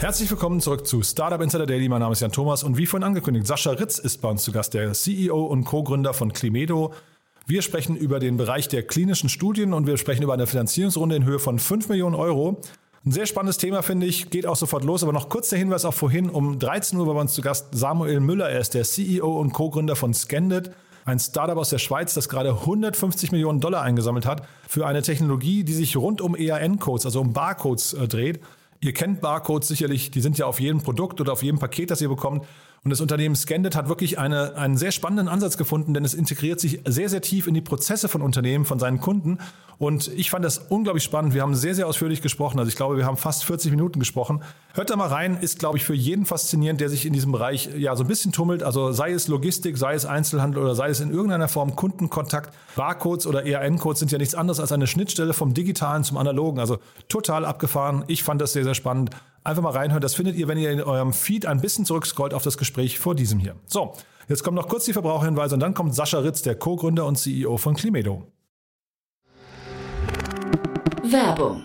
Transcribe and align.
Herzlich 0.00 0.30
willkommen 0.30 0.62
zurück 0.62 0.86
zu 0.86 1.02
Startup 1.02 1.42
Insider 1.42 1.66
Daily. 1.66 1.86
Mein 1.90 2.00
Name 2.00 2.12
ist 2.12 2.20
Jan 2.20 2.32
Thomas 2.32 2.62
und 2.62 2.78
wie 2.78 2.86
vorhin 2.86 3.06
angekündigt, 3.06 3.46
Sascha 3.46 3.72
Ritz 3.72 3.98
ist 3.98 4.22
bei 4.22 4.30
uns 4.30 4.42
zu 4.42 4.50
Gast, 4.50 4.72
der 4.72 4.94
CEO 4.94 5.44
und 5.44 5.64
Co-Gründer 5.64 6.14
von 6.14 6.32
Climedo. 6.32 6.94
Wir 7.46 7.60
sprechen 7.60 7.96
über 7.96 8.18
den 8.18 8.38
Bereich 8.38 8.66
der 8.66 8.82
klinischen 8.82 9.28
Studien 9.28 9.74
und 9.74 9.86
wir 9.86 9.98
sprechen 9.98 10.22
über 10.22 10.32
eine 10.32 10.46
Finanzierungsrunde 10.46 11.16
in 11.16 11.24
Höhe 11.26 11.38
von 11.38 11.58
5 11.58 11.90
Millionen 11.90 12.14
Euro. 12.14 12.62
Ein 13.04 13.12
sehr 13.12 13.26
spannendes 13.26 13.58
Thema, 13.58 13.82
finde 13.82 14.06
ich, 14.06 14.30
geht 14.30 14.46
auch 14.46 14.56
sofort 14.56 14.84
los. 14.84 15.02
Aber 15.02 15.12
noch 15.12 15.28
kurz 15.28 15.50
der 15.50 15.58
Hinweis 15.58 15.84
auch 15.84 15.92
vorhin, 15.92 16.30
um 16.30 16.58
13 16.58 16.98
Uhr 16.98 17.06
war 17.06 17.12
bei 17.12 17.20
uns 17.20 17.34
zu 17.34 17.42
Gast 17.42 17.66
Samuel 17.72 18.20
Müller. 18.20 18.48
Er 18.48 18.60
ist 18.60 18.72
der 18.72 18.84
CEO 18.84 19.38
und 19.38 19.52
Co-Gründer 19.52 19.96
von 19.96 20.14
Scandit, 20.14 20.70
ein 21.04 21.18
Startup 21.18 21.58
aus 21.58 21.68
der 21.68 21.78
Schweiz, 21.78 22.14
das 22.14 22.30
gerade 22.30 22.52
150 22.52 23.32
Millionen 23.32 23.60
Dollar 23.60 23.82
eingesammelt 23.82 24.24
hat 24.24 24.48
für 24.66 24.86
eine 24.86 25.02
Technologie, 25.02 25.62
die 25.62 25.74
sich 25.74 25.94
rund 25.98 26.22
um 26.22 26.34
EAN-Codes, 26.34 27.04
also 27.04 27.20
um 27.20 27.34
Barcodes 27.34 27.92
äh, 27.92 28.08
dreht. 28.08 28.40
Ihr 28.82 28.94
kennt 28.94 29.20
Barcodes 29.20 29.68
sicherlich, 29.68 30.10
die 30.10 30.22
sind 30.22 30.38
ja 30.38 30.46
auf 30.46 30.58
jedem 30.58 30.80
Produkt 30.80 31.20
oder 31.20 31.32
auf 31.32 31.42
jedem 31.42 31.58
Paket, 31.58 31.90
das 31.90 32.00
ihr 32.00 32.08
bekommt. 32.08 32.46
Und 32.82 32.88
das 32.90 33.02
Unternehmen 33.02 33.36
Scandit 33.36 33.76
hat 33.76 33.90
wirklich 33.90 34.18
eine, 34.18 34.56
einen 34.56 34.78
sehr 34.78 34.90
spannenden 34.90 35.28
Ansatz 35.28 35.58
gefunden, 35.58 35.92
denn 35.92 36.02
es 36.02 36.14
integriert 36.14 36.60
sich 36.60 36.80
sehr, 36.86 37.10
sehr 37.10 37.20
tief 37.20 37.46
in 37.46 37.52
die 37.52 37.60
Prozesse 37.60 38.08
von 38.08 38.22
Unternehmen, 38.22 38.64
von 38.64 38.78
seinen 38.78 39.00
Kunden. 39.00 39.36
Und 39.76 40.08
ich 40.08 40.30
fand 40.30 40.46
das 40.46 40.58
unglaublich 40.58 41.04
spannend. 41.04 41.34
Wir 41.34 41.42
haben 41.42 41.54
sehr, 41.54 41.74
sehr 41.74 41.86
ausführlich 41.86 42.22
gesprochen. 42.22 42.58
Also 42.58 42.70
ich 42.70 42.76
glaube, 42.76 42.96
wir 42.96 43.04
haben 43.04 43.18
fast 43.18 43.44
40 43.44 43.70
Minuten 43.70 43.98
gesprochen. 43.98 44.42
Hört 44.72 44.88
da 44.88 44.96
mal 44.96 45.08
rein, 45.08 45.36
ist, 45.40 45.58
glaube 45.58 45.76
ich, 45.76 45.84
für 45.84 45.94
jeden 45.94 46.24
faszinierend, 46.24 46.80
der 46.80 46.88
sich 46.88 47.04
in 47.04 47.12
diesem 47.12 47.32
Bereich 47.32 47.68
ja 47.76 47.94
so 47.96 48.04
ein 48.04 48.06
bisschen 48.06 48.32
tummelt. 48.32 48.62
Also 48.62 48.92
sei 48.92 49.12
es 49.12 49.28
Logistik, 49.28 49.76
sei 49.76 49.92
es 49.92 50.06
Einzelhandel 50.06 50.62
oder 50.62 50.74
sei 50.74 50.88
es 50.88 51.00
in 51.00 51.10
irgendeiner 51.10 51.48
Form 51.48 51.76
Kundenkontakt. 51.76 52.54
Barcodes 52.76 53.26
oder 53.26 53.44
ERN-Codes 53.44 54.00
sind 54.00 54.10
ja 54.10 54.18
nichts 54.18 54.34
anderes 54.34 54.58
als 54.58 54.72
eine 54.72 54.86
Schnittstelle 54.86 55.34
vom 55.34 55.52
Digitalen 55.52 56.02
zum 56.02 56.16
Analogen. 56.16 56.60
Also 56.60 56.78
total 57.08 57.44
abgefahren. 57.44 58.04
Ich 58.06 58.22
fand 58.22 58.40
das 58.40 58.54
sehr, 58.54 58.64
sehr 58.64 58.74
spannend. 58.74 59.10
Einfach 59.42 59.62
mal 59.62 59.72
reinhören. 59.72 60.02
Das 60.02 60.14
findet 60.14 60.36
ihr, 60.36 60.48
wenn 60.48 60.58
ihr 60.58 60.70
in 60.70 60.82
eurem 60.82 61.12
Feed 61.12 61.46
ein 61.46 61.60
bisschen 61.60 61.84
zurückscrollt 61.84 62.34
auf 62.34 62.42
das 62.42 62.58
Gespräch 62.58 62.98
vor 62.98 63.14
diesem 63.14 63.38
hier. 63.38 63.56
So, 63.66 63.94
jetzt 64.28 64.44
kommen 64.44 64.56
noch 64.56 64.68
kurz 64.68 64.84
die 64.84 64.92
Verbraucherhinweise 64.92 65.54
und 65.54 65.60
dann 65.60 65.74
kommt 65.74 65.94
Sascha 65.94 66.18
Ritz, 66.18 66.42
der 66.42 66.56
Co-Gründer 66.56 67.06
und 67.06 67.16
CEO 67.16 67.56
von 67.56 67.74
Climedo. 67.74 68.26
Werbung. 71.02 71.64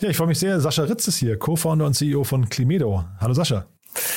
Ja, 0.00 0.08
ich 0.08 0.16
freue 0.16 0.28
mich 0.28 0.38
sehr. 0.38 0.58
Sascha 0.60 0.84
Ritz 0.84 1.06
ist 1.08 1.18
hier, 1.18 1.38
Co-Founder 1.38 1.84
und 1.84 1.92
CEO 1.92 2.24
von 2.24 2.48
Climedo. 2.48 3.04
Hallo 3.20 3.34
Sascha. 3.34 3.66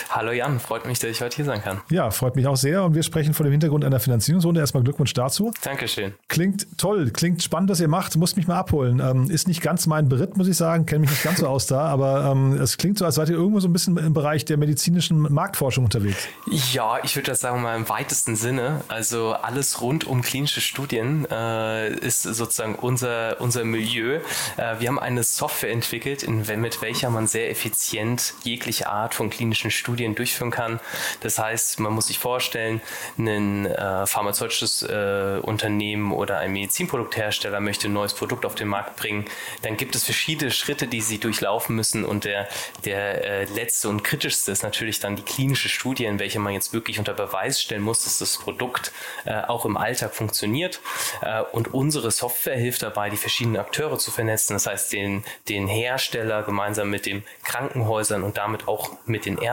Hallo 0.10 0.32
Jan, 0.32 0.60
freut 0.60 0.86
mich, 0.86 1.00
dass 1.00 1.10
ich 1.10 1.22
heute 1.22 1.36
hier 1.36 1.46
sein 1.46 1.62
kann. 1.62 1.82
Ja, 1.90 2.12
freut 2.12 2.36
mich 2.36 2.46
auch 2.48 2.56
sehr 2.56 2.84
und 2.84 2.94
wir 2.94 3.04
sprechen 3.04 3.34
vor 3.34 3.44
dem 3.44 3.52
Hintergrund 3.52 3.84
einer 3.84 4.00
Finanzierungsrunde. 4.00 4.62
Erstmal 4.62 4.84
Glückwunsch 4.84 5.14
dazu. 5.14 5.52
Dankeschön. 5.64 6.14
Klingt 6.28 6.68
toll, 6.78 7.10
klingt 7.12 7.42
spannend, 7.42 7.72
was 7.72 7.80
ihr 7.80 7.88
macht. 7.88 8.16
Muss 8.16 8.36
mich 8.36 8.48
mal 8.48 8.58
abholen. 8.58 9.00
Ähm, 9.00 9.30
ist 9.30 9.48
nicht 9.48 9.62
ganz 9.62 9.88
mein 9.88 10.10
Beritt, 10.10 10.38
muss 10.38 10.48
ich 10.48 10.56
sagen. 10.56 10.86
Kenne 10.86 11.00
mich 11.00 11.10
nicht 11.10 11.24
ganz 11.24 11.40
so 11.40 11.48
aus 11.48 11.66
da, 11.66 11.88
aber 11.88 12.32
ähm, 12.32 12.54
es 12.54 12.78
klingt 12.78 13.00
so, 13.00 13.06
als 13.06 13.16
seid 13.16 13.30
ihr 13.30 13.36
irgendwo 13.36 13.60
so 13.60 13.68
ein 13.68 13.74
bisschen 13.74 13.98
im 13.98 14.14
Bereich 14.14 14.46
der 14.46 14.58
medizinischen 14.58 15.20
Marktforschung 15.20 15.86
unterwegs. 15.86 16.28
Ja, 16.72 17.00
ich 17.04 17.16
würde 17.16 17.32
das 17.32 17.40
sagen 17.40 17.62
mal 17.62 17.76
im 17.76 17.90
weitesten 17.90 18.36
Sinne. 18.36 18.82
Also 18.88 19.34
alles 19.34 19.82
rund 19.82 20.06
um 20.06 20.22
klinische 20.22 20.62
Studien 20.62 21.26
äh, 21.32 21.92
ist 21.96 22.24
sozusagen 22.24 22.76
unser, 22.76 23.42
unser 23.42 23.64
Milieu. 23.64 24.20
Äh, 24.58 24.80
wir 24.80 24.90
haben 24.90 25.00
eine 25.00 25.24
Software 25.24 25.72
entwickelt, 25.72 26.24
in, 26.24 26.46
mit 26.62 26.82
welcher 26.82 27.10
man 27.10 27.28
sehr 27.28 27.50
effizient 27.50 28.36
jegliche 28.44 28.90
Art 28.90 29.16
von 29.16 29.30
klinischen 29.30 29.63
Studien 29.72 30.16
durchführen 30.16 30.52
kann. 30.52 30.80
Das 31.22 31.40
heißt, 31.40 31.80
man 31.80 31.94
muss 31.94 32.08
sich 32.08 32.20
vorstellen, 32.20 32.82
ein 33.18 33.66
äh, 33.66 34.06
pharmazeutisches 34.06 34.84
äh, 34.84 35.40
Unternehmen 35.42 36.12
oder 36.12 36.40
ein 36.40 36.52
Medizinprodukthersteller 36.52 37.60
möchte 37.60 37.88
ein 37.88 37.94
neues 37.94 38.14
Produkt 38.14 38.46
auf 38.46 38.56
den 38.56 38.68
Markt 38.68 38.96
bringen. 38.96 39.26
Dann 39.62 39.78
gibt 39.78 39.96
es 39.96 40.04
verschiedene 40.04 40.52
Schritte, 40.52 40.88
die 40.88 41.02
sie 41.02 41.18
durchlaufen 41.18 41.76
müssen 41.76 42.06
und 42.06 42.26
der, 42.26 42.48
der 42.86 43.24
äh, 43.24 43.44
letzte 43.46 43.90
und 43.90 44.04
kritischste 44.04 44.52
ist 44.52 44.64
natürlich 44.64 45.00
dann 45.00 45.16
die 45.16 45.24
klinische 45.24 45.70
Studie, 45.70 46.06
in 46.06 46.20
welcher 46.20 46.40
man 46.40 46.54
jetzt 46.54 46.74
wirklich 46.74 47.00
unter 47.00 47.14
Beweis 47.14 47.62
stellen 47.62 47.82
muss, 47.82 48.04
dass 48.04 48.18
das 48.20 48.38
Produkt 48.38 48.92
äh, 49.26 49.42
auch 49.42 49.66
im 49.66 49.78
Alltag 49.78 50.16
funktioniert. 50.16 50.82
Äh, 51.22 51.42
und 51.52 51.74
unsere 51.74 52.12
Software 52.12 52.58
hilft 52.58 52.84
dabei, 52.84 53.10
die 53.10 53.18
verschiedenen 53.18 53.58
Akteure 53.58 53.98
zu 53.98 54.12
vernetzen. 54.12 54.54
Das 54.54 54.68
heißt, 54.68 54.94
den, 54.94 55.24
den 55.50 55.68
Hersteller 55.68 56.44
gemeinsam 56.44 56.90
mit 56.90 57.06
den 57.06 57.24
Krankenhäusern 57.44 58.24
und 58.24 58.38
damit 58.38 58.68
auch 58.68 58.92
mit 59.06 59.26
den 59.26 59.38
Ärzten 59.38 59.53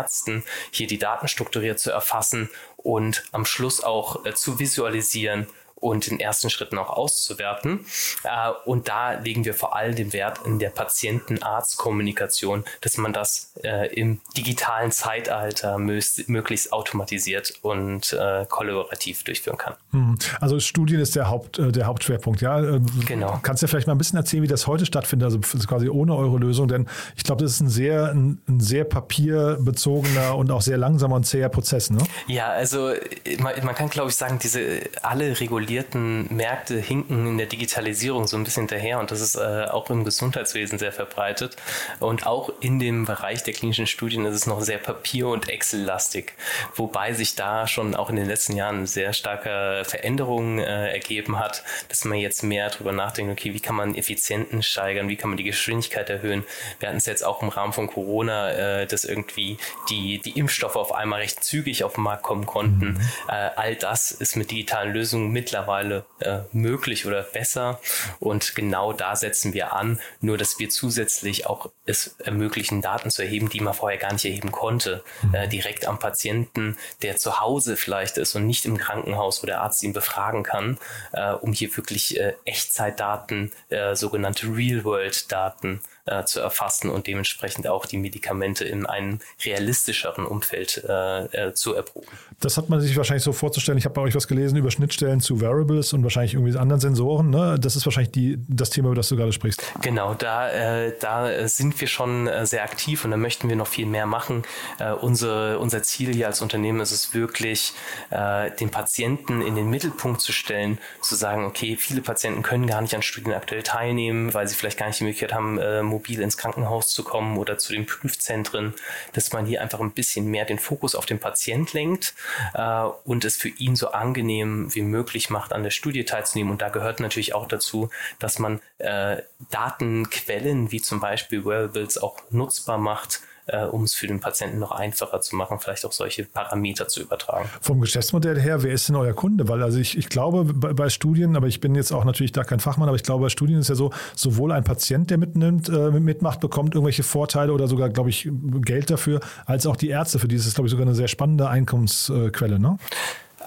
hier 0.71 0.87
die 0.87 0.99
Daten 0.99 1.29
strukturiert 1.29 1.79
zu 1.79 1.91
erfassen 1.91 2.51
und 2.77 3.25
am 3.33 3.45
Schluss 3.45 3.83
auch 3.83 4.25
äh, 4.25 4.35
zu 4.35 4.59
visualisieren 4.59 5.47
und 5.81 6.09
in 6.09 6.21
ersten 6.21 6.51
Schritten 6.51 6.79
auch 6.79 6.91
auszuwerten. 6.91 7.87
Äh, 8.23 8.51
und 8.67 8.89
da 8.89 9.13
legen 9.13 9.45
wir 9.45 9.55
vor 9.55 9.75
allem 9.75 9.97
den 9.97 10.13
Wert 10.13 10.41
in 10.45 10.59
der 10.59 10.71
Patienten-Arzt-Kommunikation, 10.71 12.65
dass 12.83 12.97
man 12.99 13.13
das 13.13 13.53
äh, 13.63 13.93
im 13.95 14.21
digitalen 14.37 14.93
Zeitalter 14.93 15.79
möglichst 15.79 16.73
automatisiert 16.73 17.55
und 17.63 18.13
äh, 18.13 18.45
kollaborativ 18.49 19.25
durchführen 19.25 19.59
kann. 19.59 19.75
Hm. 19.93 20.19
Also 20.41 20.61
Studien 20.61 21.01
ist 21.01 21.17
der, 21.17 21.31
Haupt, 21.31 21.59
der 21.59 21.87
Hauptschwerpunkt, 21.87 22.41
ja? 22.43 22.61
Ähm, 22.61 22.87
genau. 23.07 23.41
Kannst 23.43 23.63
du 23.63 23.67
ja 23.67 23.71
vielleicht 23.71 23.87
mal 23.87 23.95
ein 23.95 23.99
bisschen 23.99 24.19
erzählen, 24.19 24.43
wie 24.43 24.49
das 24.49 24.67
heute 24.67 24.85
stattfindet, 24.87 25.27
also 25.27 25.41
quasi 25.67 25.89
ohne 25.89 26.15
eure 26.15 26.39
Lösung, 26.39 26.69
denn 26.69 26.87
ich 27.17 27.25
glaube, 27.25 27.43
das 27.43 27.53
ist 27.53 27.61
ein 27.61 27.71
sehr, 27.71 28.11
ein, 28.11 28.41
ein, 28.49 28.61
sehr 28.61 28.85
papierbezogener 28.85 30.37
und 30.37 30.51
auch 30.51 30.61
sehr 30.61 30.77
langsamer 30.77 31.17
und 31.17 31.25
zäher 31.25 31.49
Prozess, 31.49 31.91
ne? 31.91 32.03
Ja, 32.27 32.49
also 32.49 32.93
man, 33.39 33.55
man 33.65 33.75
kann, 33.75 33.89
glaube 33.89 34.11
ich, 34.11 34.17
sagen, 34.17 34.39
diese 34.43 34.83
alle 35.03 35.41
Regulierungen 35.41 35.70
etablierten 35.71 36.27
Märkte 36.35 36.79
hinken 36.79 37.27
in 37.27 37.39
der 37.39 37.47
Digitalisierung 37.47 38.27
so 38.27 38.37
ein 38.37 38.45
bisschen 38.45 38.63
hinterher 38.63 38.99
und 38.99 39.11
das 39.11 39.21
ist 39.21 39.37
äh, 39.37 39.67
auch 39.71 39.89
im 39.91 40.05
Gesundheitswesen 40.05 40.79
sehr 40.79 40.93
verbreitet. 40.93 41.57
Und 42.01 42.27
auch 42.27 42.53
in 42.61 42.79
dem 42.79 43.05
Bereich 43.05 43.43
der 43.45 43.55
klinischen 43.55 43.87
Studien 43.87 44.25
ist 44.25 44.35
es 44.35 44.47
noch 44.47 44.61
sehr 44.61 44.79
Papier- 44.79 45.29
und 45.29 45.49
Excel-lastig, 45.49 46.33
wobei 46.75 47.13
sich 47.13 47.37
da 47.37 47.67
schon 47.67 47.95
auch 47.95 48.11
in 48.11 48.17
den 48.17 48.27
letzten 48.27 48.57
Jahren 48.57 48.87
sehr 48.87 49.13
starke 49.13 49.83
Veränderungen 49.85 50.59
äh, 50.59 50.93
ergeben 50.93 51.39
hat, 51.39 51.63
dass 51.89 52.05
man 52.05 52.19
jetzt 52.19 52.43
mehr 52.43 52.69
darüber 52.71 52.93
nachdenkt, 52.93 53.33
okay, 53.33 53.55
wie 53.55 53.61
kann 53.61 53.77
man 53.77 53.95
Effizienten 53.95 54.63
steigern, 54.63 55.09
wie 55.09 55.17
kann 55.17 55.31
man 55.31 55.37
die 55.37 55.45
Geschwindigkeit 55.45 56.11
erhöhen. 56.11 56.45
Wir 56.81 56.89
hatten 56.89 56.99
es 56.99 57.07
jetzt 57.07 57.25
auch 57.25 57.43
im 57.43 57.49
Rahmen 57.49 57.73
von 57.73 57.87
Corona, 57.87 58.51
äh, 58.51 58.87
dass 58.87 59.05
irgendwie 59.05 59.59
die, 59.89 60.19
die 60.19 60.39
Impfstoffe 60.39 60.77
auf 60.77 60.93
einmal 60.93 61.21
recht 61.21 61.45
zügig 61.45 61.85
auf 61.85 61.95
den 61.95 62.05
Markt 62.05 62.23
kommen 62.23 62.47
konnten. 62.47 62.95
Mhm. 62.95 63.01
Äh, 63.29 63.51
all 63.57 63.77
das 63.77 64.11
ist 64.11 64.37
mit 64.37 64.51
digitalen 64.51 64.93
Lösungen 64.93 65.31
mittlerweile 65.31 65.60
mittlerweile 65.61 66.05
äh, 66.21 66.41
möglich 66.53 67.07
oder 67.07 67.23
besser. 67.23 67.81
Und 68.19 68.55
genau 68.55 68.93
da 68.93 69.17
setzen 69.17 69.53
wir 69.53 69.73
an, 69.73 70.01
nur 70.21 70.39
dass 70.39 70.59
wir 70.59 70.71
zusätzlich 70.71 71.47
auch 71.47 71.71
es 71.87 72.17
ermöglichen, 72.19 72.83
Daten 72.83 73.11
zu 73.11 73.23
erheben, 73.23 73.49
die 73.49 73.61
man 73.61 73.75
vorher 73.75 73.99
gar 73.99 74.13
nicht 74.13 74.25
erheben 74.25 74.53
konnte. 74.53 75.03
Mhm. 75.23 75.35
Äh, 75.35 75.49
direkt 75.49 75.87
am 75.87 75.99
Patienten, 75.99 76.77
der 77.03 77.17
zu 77.17 77.41
Hause 77.41 77.77
vielleicht 77.77 78.17
ist 78.19 78.35
und 78.35 78.47
nicht 78.47 78.65
im 78.65 78.79
Krankenhaus, 78.79 79.43
wo 79.43 79.47
der 79.47 79.61
Arzt 79.61 79.83
ihn 79.83 79.93
befragen 79.93 80.43
kann, 80.43 80.79
äh, 81.13 81.33
um 81.33 81.53
hier 81.53 81.77
wirklich 81.77 82.19
äh, 82.19 82.35
Echtzeitdaten, 82.45 83.53
äh, 83.69 83.95
sogenannte 83.95 84.47
Real-World-Daten 84.47 85.81
äh, 86.07 86.25
zu 86.25 86.41
erfassen 86.41 86.91
und 86.91 87.07
dementsprechend 87.07 87.67
auch 87.67 87.87
die 87.87 87.99
Medikamente 87.99 88.65
in 88.65 88.87
einem 88.87 89.19
realistischeren 89.45 90.27
Umfeld 90.27 90.83
äh, 90.89 91.49
äh, 91.49 91.55
zu 91.55 91.75
erproben. 91.75 92.07
Das 92.41 92.57
hat 92.57 92.69
man 92.69 92.81
sich 92.81 92.97
wahrscheinlich 92.97 93.25
so 93.25 93.33
vorzustellen. 93.33 93.79
Ich 93.79 93.85
habe 93.85 93.95
bei 93.95 94.03
euch 94.03 94.15
was 94.15 94.27
gelesen 94.29 94.57
über 94.57 94.71
Schnittstellen 94.71 95.21
zu 95.21 95.41
Variables 95.41 95.93
und 95.93 96.03
wahrscheinlich 96.03 96.35
irgendwie 96.35 96.57
anderen 96.57 96.81
Sensoren. 96.81 97.31
Ne? 97.31 97.59
Das 97.61 97.77
ist 97.77 97.87
wahrscheinlich 97.87 98.13
die, 98.13 98.39
das 98.49 98.71
Thema, 98.71 98.89
über 98.89 98.97
das 98.97 99.09
du 99.09 99.17
gerade 99.17 99.33
sprichst. 99.33 99.63
Genau, 99.83 100.15
da, 100.15 100.51
äh, 100.51 100.95
da 100.99 101.49
sind 101.49 101.81
wir 101.81 101.89
schon 101.89 102.27
äh, 102.27 102.47
sehr 102.47 102.63
aktiv 102.63 103.05
und 103.05 103.11
da 103.11 103.17
möchten 103.17 103.49
wir 103.49 103.57
noch 103.57 103.67
viel 103.67 103.87
mehr 103.87 104.07
machen. 104.07 104.43
Äh, 104.79 104.93
unsere, 104.93 105.59
unser 105.59 105.83
Ziel 105.83 106.15
hier 106.15 106.27
als 106.27 106.41
Unternehmen 106.41 106.81
ist 106.81 106.93
es 106.93 107.15
wirklich, 107.15 107.73
den 108.11 108.71
Patienten 108.71 109.43
in 109.43 109.55
den 109.55 109.69
Mittelpunkt 109.71 110.21
zu 110.21 110.33
stellen, 110.33 110.79
zu 111.01 111.15
sagen, 111.15 111.45
okay, 111.45 111.77
viele 111.77 112.01
Patienten 112.01 112.43
können 112.43 112.67
gar 112.67 112.81
nicht 112.81 112.95
an 112.95 113.03
Studien 113.03 113.33
aktuell 113.33 113.63
teilnehmen, 113.63 114.35
weil 114.35 114.49
sie 114.49 114.55
vielleicht 114.55 114.79
gar 114.79 114.87
nicht 114.87 115.01
die 115.01 115.05
Möglichkeit 115.05 115.33
haben, 115.33 115.59
mobil 115.91 116.21
ins 116.23 116.37
Krankenhaus 116.37 116.89
zu 116.89 117.05
kommen 117.05 117.37
oder 117.37 117.59
zu 117.59 117.73
den 117.73 117.87
Prüfzentren, 117.87 118.75
dass 119.13 119.33
man 119.33 119.45
hier 119.45 119.61
einfach 119.61 119.81
ein 119.81 119.93
bisschen 119.93 120.27
mehr 120.27 120.45
den 120.45 120.59
Fokus 120.59 120.95
auf 120.95 121.07
den 121.07 121.19
Patient 121.19 121.73
lenkt 121.73 122.15
äh, 122.55 122.85
und 123.05 123.25
es 123.25 123.37
für 123.37 123.49
ihn 123.49 123.77
so 123.77 123.91
angenehm 123.91 124.75
wie 124.75 124.83
möglich 124.83 125.29
macht, 125.31 125.53
an 125.53 125.63
der 125.63 125.71
Studie 125.71 126.05
teilzunehmen. 126.05 126.53
Und 126.53 126.63
da 126.63 126.69
gehört 126.69 127.01
natürlich 127.01 127.35
auch 127.35 127.47
dazu, 127.47 127.91
dass 128.19 128.39
man 128.39 128.61
äh, 128.79 129.19
Datenquellen 129.51 130.73
wie 130.73 130.81
zum 130.81 131.01
Beispiel 131.01 131.45
Wearables 131.45 131.99
auch 131.99 132.17
nutzbar 132.31 132.79
macht, 132.79 133.21
äh, 133.53 133.65
um 133.65 133.85
es 133.85 133.95
für 133.95 134.07
den 134.07 134.21
Patienten 134.21 134.59
noch 134.59 134.73
einfacher 134.73 135.21
zu 135.21 135.37
machen, 135.37 135.59
vielleicht 135.59 135.85
auch 135.85 135.93
solche 135.93 136.25
Parameter 136.25 136.89
zu 136.89 137.01
übertragen. 137.01 137.49
Vom 137.61 137.81
Geschäftsmodell 137.81 138.39
her, 138.41 138.63
wer 138.63 138.73
ist 138.73 138.89
denn 138.89 138.97
euer 138.97 139.13
Kunde? 139.13 139.49
Weil 139.49 139.63
also 139.63 139.79
ich, 139.79 139.97
ich 139.97 140.09
glaube 140.09 140.45
bei, 140.45 140.73
bei, 140.73 140.89
Studien, 140.89 141.37
aber 141.37 141.47
ich 141.47 141.61
bin 141.61 141.75
jetzt 141.75 141.93
auch 141.93 142.05
natürlich 142.05 142.33
da 142.33 142.45
kein 142.45 142.61
Fachmann, 142.61 142.89
aber 142.89 142.97
ich 142.97 143.03
glaube 143.03 143.25
bei 143.25 143.29
Studien 143.29 143.59
ist 143.59 143.69
ja 143.69 143.75
so, 143.75 143.91
sowohl 144.15 144.53
ein 144.53 144.65
Patient, 144.65 145.11
der 145.11 145.19
mitnimmt, 145.19 145.69
äh, 145.69 145.91
mitmacht, 145.91 146.41
bekommt 146.41 146.75
irgendwelche 146.75 147.03
Vorteile 147.03 147.53
oder 147.53 147.69
sogar, 147.69 147.89
glaube 147.89 148.11
ich, 148.11 148.29
Geld 148.63 148.91
dafür, 148.91 149.21
als 149.47 149.67
auch 149.67 149.77
die 149.77 149.89
Ärzte. 149.89 150.19
Für 150.19 150.29
die 150.29 150.37
ist 150.37 150.47
es, 150.47 150.55
glaube 150.55 150.67
ich, 150.67 150.71
sogar 150.71 150.87
eine 150.87 150.95
sehr 150.95 151.09
spannende 151.09 151.49
Einkommensquelle, 151.49 152.59
ne? 152.59 152.79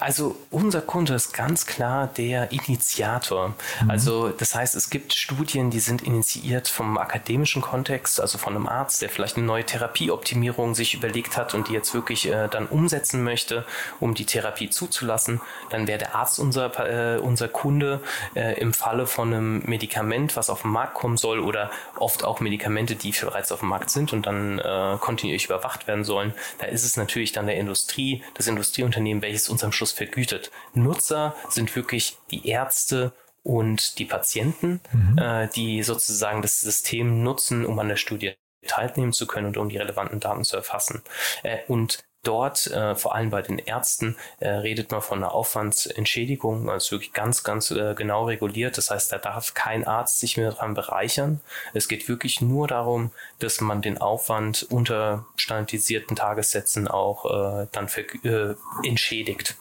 Also 0.04 0.36
unser 0.52 0.82
Kunde 0.82 1.14
ist 1.14 1.32
ganz 1.32 1.66
klar 1.66 2.08
der 2.08 2.52
Initiator. 2.52 3.56
Mhm. 3.82 3.90
Also 3.90 4.30
das 4.30 4.54
heißt, 4.54 4.76
es 4.76 4.90
gibt 4.90 5.14
Studien, 5.14 5.70
die 5.70 5.80
sind 5.80 6.02
initiiert 6.02 6.68
vom 6.68 6.98
akademischen 6.98 7.62
Kontext, 7.62 8.20
also 8.20 8.38
von 8.38 8.54
einem 8.54 8.68
Arzt, 8.68 9.02
der 9.02 9.08
vielleicht 9.08 9.38
eine 9.38 9.46
neue 9.46 9.64
Therapieoptimierung 9.64 10.76
sich 10.76 10.94
überlegt 10.94 11.38
hat 11.38 11.54
und 11.54 11.70
die 11.70 11.74
jetzt 11.74 11.94
wirklich 11.94 12.30
äh, 12.30 12.50
dann 12.50 12.68
umsetzen 12.68 13.24
möchte, 13.24 13.66
um 14.02 14.14
die 14.14 14.26
Therapie 14.26 14.70
zuzulassen. 14.70 15.40
Dann 15.70 15.88
wäre 15.88 16.00
der 16.00 16.16
Arzt 16.16 16.38
unser, 16.38 17.16
äh, 17.16 17.20
unser 17.20 17.48
Kunde 17.48 18.02
äh, 18.36 18.60
im 18.60 18.74
Falle 18.74 19.08
von 19.08 19.34
einem 19.34 19.60
Medikament, 19.60 20.36
was 20.36 20.50
auf 20.50 20.64
den 20.64 20.72
Markt 20.72 20.96
kommen 20.96 21.16
soll 21.16 21.40
oder 21.40 21.72
oft 21.96 22.26
auch 22.26 22.42
Medikamente, 22.42 22.98
die 22.98 23.14
bereits 23.14 23.54
auf 23.54 23.62
dem 23.62 23.70
Markt 23.70 23.90
sind 23.90 24.12
und 24.12 24.26
dann 24.28 24.60
äh, 24.60 24.98
kontinuierlich 25.00 25.46
überwacht 25.46 25.88
werden 25.88 26.04
sollen. 26.04 26.34
Da 26.60 26.66
ist 26.66 26.84
es 26.84 26.98
natürlich 26.98 27.32
dann 27.32 27.46
der 27.46 27.56
Industrie, 27.56 28.22
das 28.34 28.48
Industrieunternehmen, 28.48 29.24
welches 29.24 29.48
uns 29.48 29.64
am 29.64 29.72
Schluss 29.72 29.93
vergütet. 29.94 30.52
Nutzer 30.74 31.36
sind 31.50 31.76
wirklich 31.76 32.18
die 32.32 32.48
Ärzte 32.48 33.14
und 33.44 34.00
die 34.00 34.06
Patienten, 34.06 34.80
mhm. 34.92 35.18
äh, 35.18 35.48
die 35.50 35.84
sozusagen 35.84 36.42
das 36.42 36.62
System 36.62 37.24
nutzen, 37.24 37.66
um 37.66 37.78
an 37.80 37.90
der 37.90 37.98
Studie 37.98 38.34
teilnehmen 38.66 39.14
zu 39.14 39.28
können 39.28 39.48
und 39.48 39.58
um 39.58 39.70
die 39.70 39.78
relevanten 39.78 40.20
Daten 40.20 40.44
zu 40.44 40.56
erfassen. 40.56 41.04
Äh, 41.44 41.60
und 41.68 42.04
dort, 42.24 42.68
äh, 42.68 42.96
vor 42.96 43.14
allem 43.16 43.30
bei 43.30 43.42
den 43.42 43.60
Ärzten, 43.60 44.16
äh, 44.40 44.48
redet 44.48 44.92
man 44.92 45.02
von 45.02 45.20
einer 45.20 45.34
Aufwandsentschädigung, 45.34 46.70
also 46.70 46.92
wirklich 46.92 47.14
ganz, 47.14 47.44
ganz 47.44 47.70
äh, 47.72 47.94
genau 47.96 48.26
reguliert. 48.26 48.78
Das 48.78 48.90
heißt, 48.90 49.12
da 49.12 49.18
darf 49.18 49.54
kein 49.54 49.86
Arzt 49.86 50.20
sich 50.20 50.38
mehr 50.38 50.52
daran 50.52 50.74
bereichern. 50.74 51.42
Es 51.74 51.88
geht 51.88 52.08
wirklich 52.08 52.42
nur 52.42 52.68
darum, 52.68 53.12
dass 53.40 53.62
man 53.62 53.82
den 53.82 54.00
Aufwand 54.00 54.64
unter 54.70 55.26
standardisierten 55.36 56.16
Tagessätzen 56.16 56.88
auch 56.88 57.26
äh, 57.26 57.68
dann 57.72 57.88
äh, 58.24 58.56
entschädigt. 58.88 59.58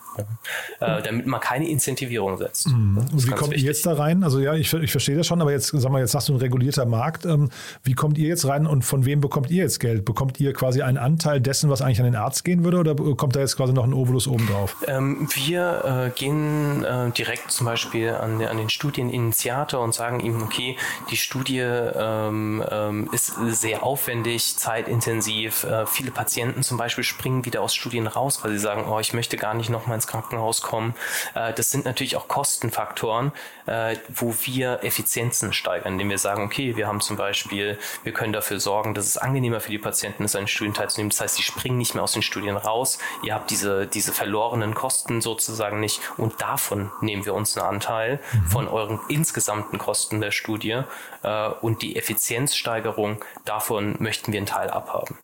Ja. 0.80 0.98
Äh, 0.98 1.02
damit 1.02 1.26
man 1.26 1.40
keine 1.40 1.68
Incentivierung 1.68 2.36
setzt. 2.36 2.68
Mhm. 2.68 3.06
Wie 3.12 3.30
kommt 3.30 3.52
wichtig. 3.52 3.64
ihr 3.64 3.70
jetzt 3.70 3.86
da 3.86 3.94
rein? 3.94 4.24
Also 4.24 4.40
ja, 4.40 4.54
ich, 4.54 4.72
ich 4.72 4.90
verstehe 4.90 5.16
das 5.16 5.26
schon, 5.26 5.40
aber 5.40 5.52
jetzt 5.52 5.68
sag 5.68 5.90
mal, 5.90 6.00
jetzt 6.00 6.14
hast 6.14 6.28
du 6.28 6.34
ein 6.34 6.38
regulierter 6.38 6.84
Markt. 6.84 7.24
Ähm, 7.24 7.50
wie 7.82 7.94
kommt 7.94 8.18
ihr 8.18 8.28
jetzt 8.28 8.46
rein 8.46 8.66
und 8.66 8.84
von 8.84 9.04
wem 9.06 9.20
bekommt 9.20 9.50
ihr 9.50 9.62
jetzt 9.62 9.80
Geld? 9.80 10.04
Bekommt 10.04 10.38
ihr 10.40 10.52
quasi 10.52 10.82
einen 10.82 10.98
Anteil 10.98 11.40
dessen, 11.40 11.70
was 11.70 11.80
eigentlich 11.80 12.00
an 12.00 12.04
den 12.04 12.16
Arzt 12.16 12.44
gehen 12.44 12.64
würde 12.64 12.78
oder 12.78 12.94
kommt 13.16 13.36
da 13.36 13.40
jetzt 13.40 13.56
quasi 13.56 13.72
noch 13.72 13.84
ein 13.84 13.94
Ovolus 13.94 14.26
obendrauf? 14.26 14.76
Ähm, 14.86 15.28
wir 15.34 16.10
äh, 16.12 16.18
gehen 16.18 16.84
äh, 16.84 17.10
direkt 17.10 17.50
zum 17.50 17.66
Beispiel 17.66 18.10
an, 18.10 18.42
an, 18.42 18.56
den 18.56 18.68
Studieninitiator 18.68 19.82
und 19.82 19.94
sagen 19.94 20.20
ihm, 20.20 20.42
okay, 20.42 20.76
die 21.10 21.16
Studie 21.16 21.60
ähm, 21.60 22.62
ähm, 22.70 23.08
ist 23.12 23.34
sehr 23.48 23.82
aufwendig, 23.82 24.56
zeitintensiv. 24.56 25.64
Äh, 25.64 25.86
viele 25.86 26.10
Patienten 26.10 26.62
zum 26.62 26.76
Beispiel 26.76 27.04
springen 27.04 27.44
wieder 27.44 27.62
aus 27.62 27.74
Studien 27.74 28.06
raus, 28.06 28.40
weil 28.42 28.52
sie 28.52 28.58
sagen, 28.58 28.84
oh, 28.88 29.00
ich 29.00 29.14
möchte 29.14 29.36
gar 29.36 29.54
nicht 29.54 29.70
nochmal 29.70 30.01
ins 30.02 30.06
Krankenhaus 30.06 30.62
kommen. 30.62 30.94
Äh, 31.34 31.52
das 31.52 31.70
sind 31.70 31.84
natürlich 31.84 32.16
auch 32.16 32.28
Kostenfaktoren, 32.28 33.32
äh, 33.66 33.96
wo 34.08 34.34
wir 34.42 34.82
Effizienzen 34.82 35.52
steigern, 35.52 35.94
indem 35.94 36.10
wir 36.10 36.18
sagen, 36.18 36.44
okay, 36.44 36.76
wir 36.76 36.86
haben 36.86 37.00
zum 37.00 37.16
Beispiel, 37.16 37.78
wir 38.02 38.12
können 38.12 38.32
dafür 38.32 38.60
sorgen, 38.60 38.94
dass 38.94 39.06
es 39.06 39.16
angenehmer 39.16 39.60
für 39.60 39.70
die 39.70 39.78
Patienten 39.78 40.24
ist, 40.24 40.34
an 40.34 40.42
den 40.42 40.48
Studien 40.48 40.74
teilzunehmen. 40.74 41.10
Das 41.10 41.20
heißt, 41.20 41.36
sie 41.36 41.42
springen 41.42 41.78
nicht 41.78 41.94
mehr 41.94 42.02
aus 42.02 42.12
den 42.12 42.22
Studien 42.22 42.56
raus. 42.56 42.98
Ihr 43.22 43.34
habt 43.34 43.50
diese, 43.50 43.86
diese 43.86 44.12
verlorenen 44.12 44.74
Kosten 44.74 45.20
sozusagen 45.20 45.80
nicht 45.80 46.00
und 46.16 46.40
davon 46.40 46.90
nehmen 47.00 47.24
wir 47.24 47.34
uns 47.34 47.56
einen 47.56 47.66
Anteil 47.66 48.20
mhm. 48.32 48.46
von 48.46 48.68
euren 48.68 49.00
insgesamten 49.08 49.78
Kosten 49.78 50.20
der 50.20 50.30
Studie 50.30 50.82
äh, 51.22 51.48
und 51.60 51.82
die 51.82 51.96
Effizienzsteigerung, 51.96 53.24
davon 53.44 53.96
möchten 53.98 54.32
wir 54.32 54.38
einen 54.38 54.46
Teil 54.46 54.70
abhaben. 54.70 55.18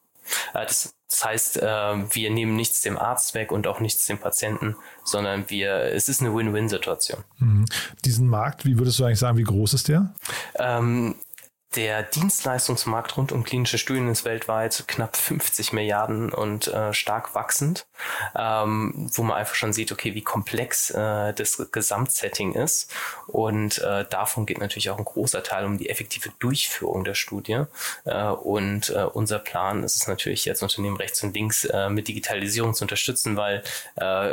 Äh, 0.54 0.66
das, 0.66 0.97
das 1.10 1.24
heißt, 1.24 1.62
äh, 1.62 1.64
wir 1.64 2.30
nehmen 2.30 2.54
nichts 2.54 2.82
dem 2.82 2.98
Arzt 2.98 3.34
weg 3.34 3.50
und 3.50 3.66
auch 3.66 3.80
nichts 3.80 4.06
dem 4.06 4.18
Patienten, 4.18 4.76
sondern 5.04 5.48
wir, 5.48 5.72
es 5.94 6.08
ist 6.08 6.20
eine 6.20 6.34
Win-Win-Situation. 6.34 7.24
Mhm. 7.38 7.64
Diesen 8.04 8.28
Markt, 8.28 8.66
wie 8.66 8.78
würdest 8.78 8.98
du 8.98 9.04
eigentlich 9.04 9.18
sagen, 9.18 9.38
wie 9.38 9.44
groß 9.44 9.74
ist 9.74 9.88
der? 9.88 10.12
Ähm, 10.58 11.14
der 11.76 12.02
Dienstleistungsmarkt 12.02 13.16
rund 13.16 13.30
um 13.30 13.44
klinische 13.44 13.76
Studien 13.76 14.08
ist 14.08 14.24
weltweit 14.24 14.84
knapp 14.86 15.16
50 15.16 15.74
Milliarden 15.74 16.32
und 16.32 16.68
äh, 16.68 16.94
stark 16.94 17.34
wachsend, 17.34 17.86
ähm, 18.34 19.10
wo 19.12 19.22
man 19.22 19.36
einfach 19.36 19.54
schon 19.54 19.74
sieht, 19.74 19.92
okay, 19.92 20.14
wie 20.14 20.22
komplex 20.22 20.90
äh, 20.90 21.34
das 21.34 21.68
Gesamtsetting 21.70 22.54
ist. 22.54 22.90
Und 23.26 23.78
äh, 23.78 24.06
davon 24.08 24.46
geht 24.46 24.58
natürlich 24.58 24.88
auch 24.88 24.98
ein 24.98 25.04
großer 25.04 25.42
Teil 25.42 25.66
um 25.66 25.76
die 25.76 25.90
effektive 25.90 26.30
Durchführung 26.38 27.04
der 27.04 27.14
Studie. 27.14 27.64
Äh, 28.04 28.28
und 28.28 28.88
äh, 28.90 29.04
unser 29.04 29.38
Plan 29.38 29.84
ist 29.84 29.96
es 29.96 30.08
natürlich 30.08 30.46
jetzt 30.46 30.62
Unternehmen 30.62 30.96
rechts 30.96 31.22
und 31.22 31.34
links 31.34 31.66
äh, 31.66 31.90
mit 31.90 32.08
Digitalisierung 32.08 32.72
zu 32.74 32.84
unterstützen, 32.84 33.36
weil 33.36 33.62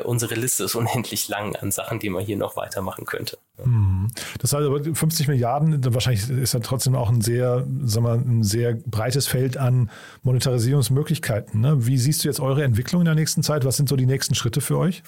unsere 0.04 0.36
Liste 0.36 0.64
ist 0.64 0.76
unendlich 0.76 1.28
lang 1.28 1.56
an 1.56 1.72
Sachen, 1.72 2.00
die 2.00 2.10
man 2.10 2.24
hier 2.24 2.38
noch 2.38 2.56
weitermachen 2.56 3.06
könnte. 3.06 3.38
Mhm. 3.64 4.08
Das 4.40 4.54
heißt 4.54 4.66
aber 4.66 4.84
50 4.84 5.28
Milliarden, 5.28 5.94
wahrscheinlich 5.94 6.30
ist 6.30 6.54
ja 6.54 6.60
trotzdem 6.60 6.96
auch 6.96 7.10
ein 7.10 7.22
sehr, 7.26 7.66
sag 7.84 8.04
mal, 8.04 8.18
ein 8.18 8.44
sehr 8.44 8.76
breites 8.76 9.28
Feld 9.28 9.58
an 9.58 9.90
Monetarisierungsmöglichkeiten. 10.24 11.60
Ne? 11.60 11.86
Wie 11.86 11.98
siehst 11.98 12.24
du 12.24 12.28
jetzt 12.28 12.40
eure 12.40 12.64
Entwicklung 12.64 13.02
in 13.02 13.06
der 13.06 13.16
nächsten 13.16 13.44
Zeit? 13.44 13.66
Was 13.66 13.78
sind 13.78 13.90
so 13.90 13.96
die 13.96 14.06
nächsten 14.06 14.36
Schritte 14.36 14.62
für 14.62 14.78
euch? 14.78 15.04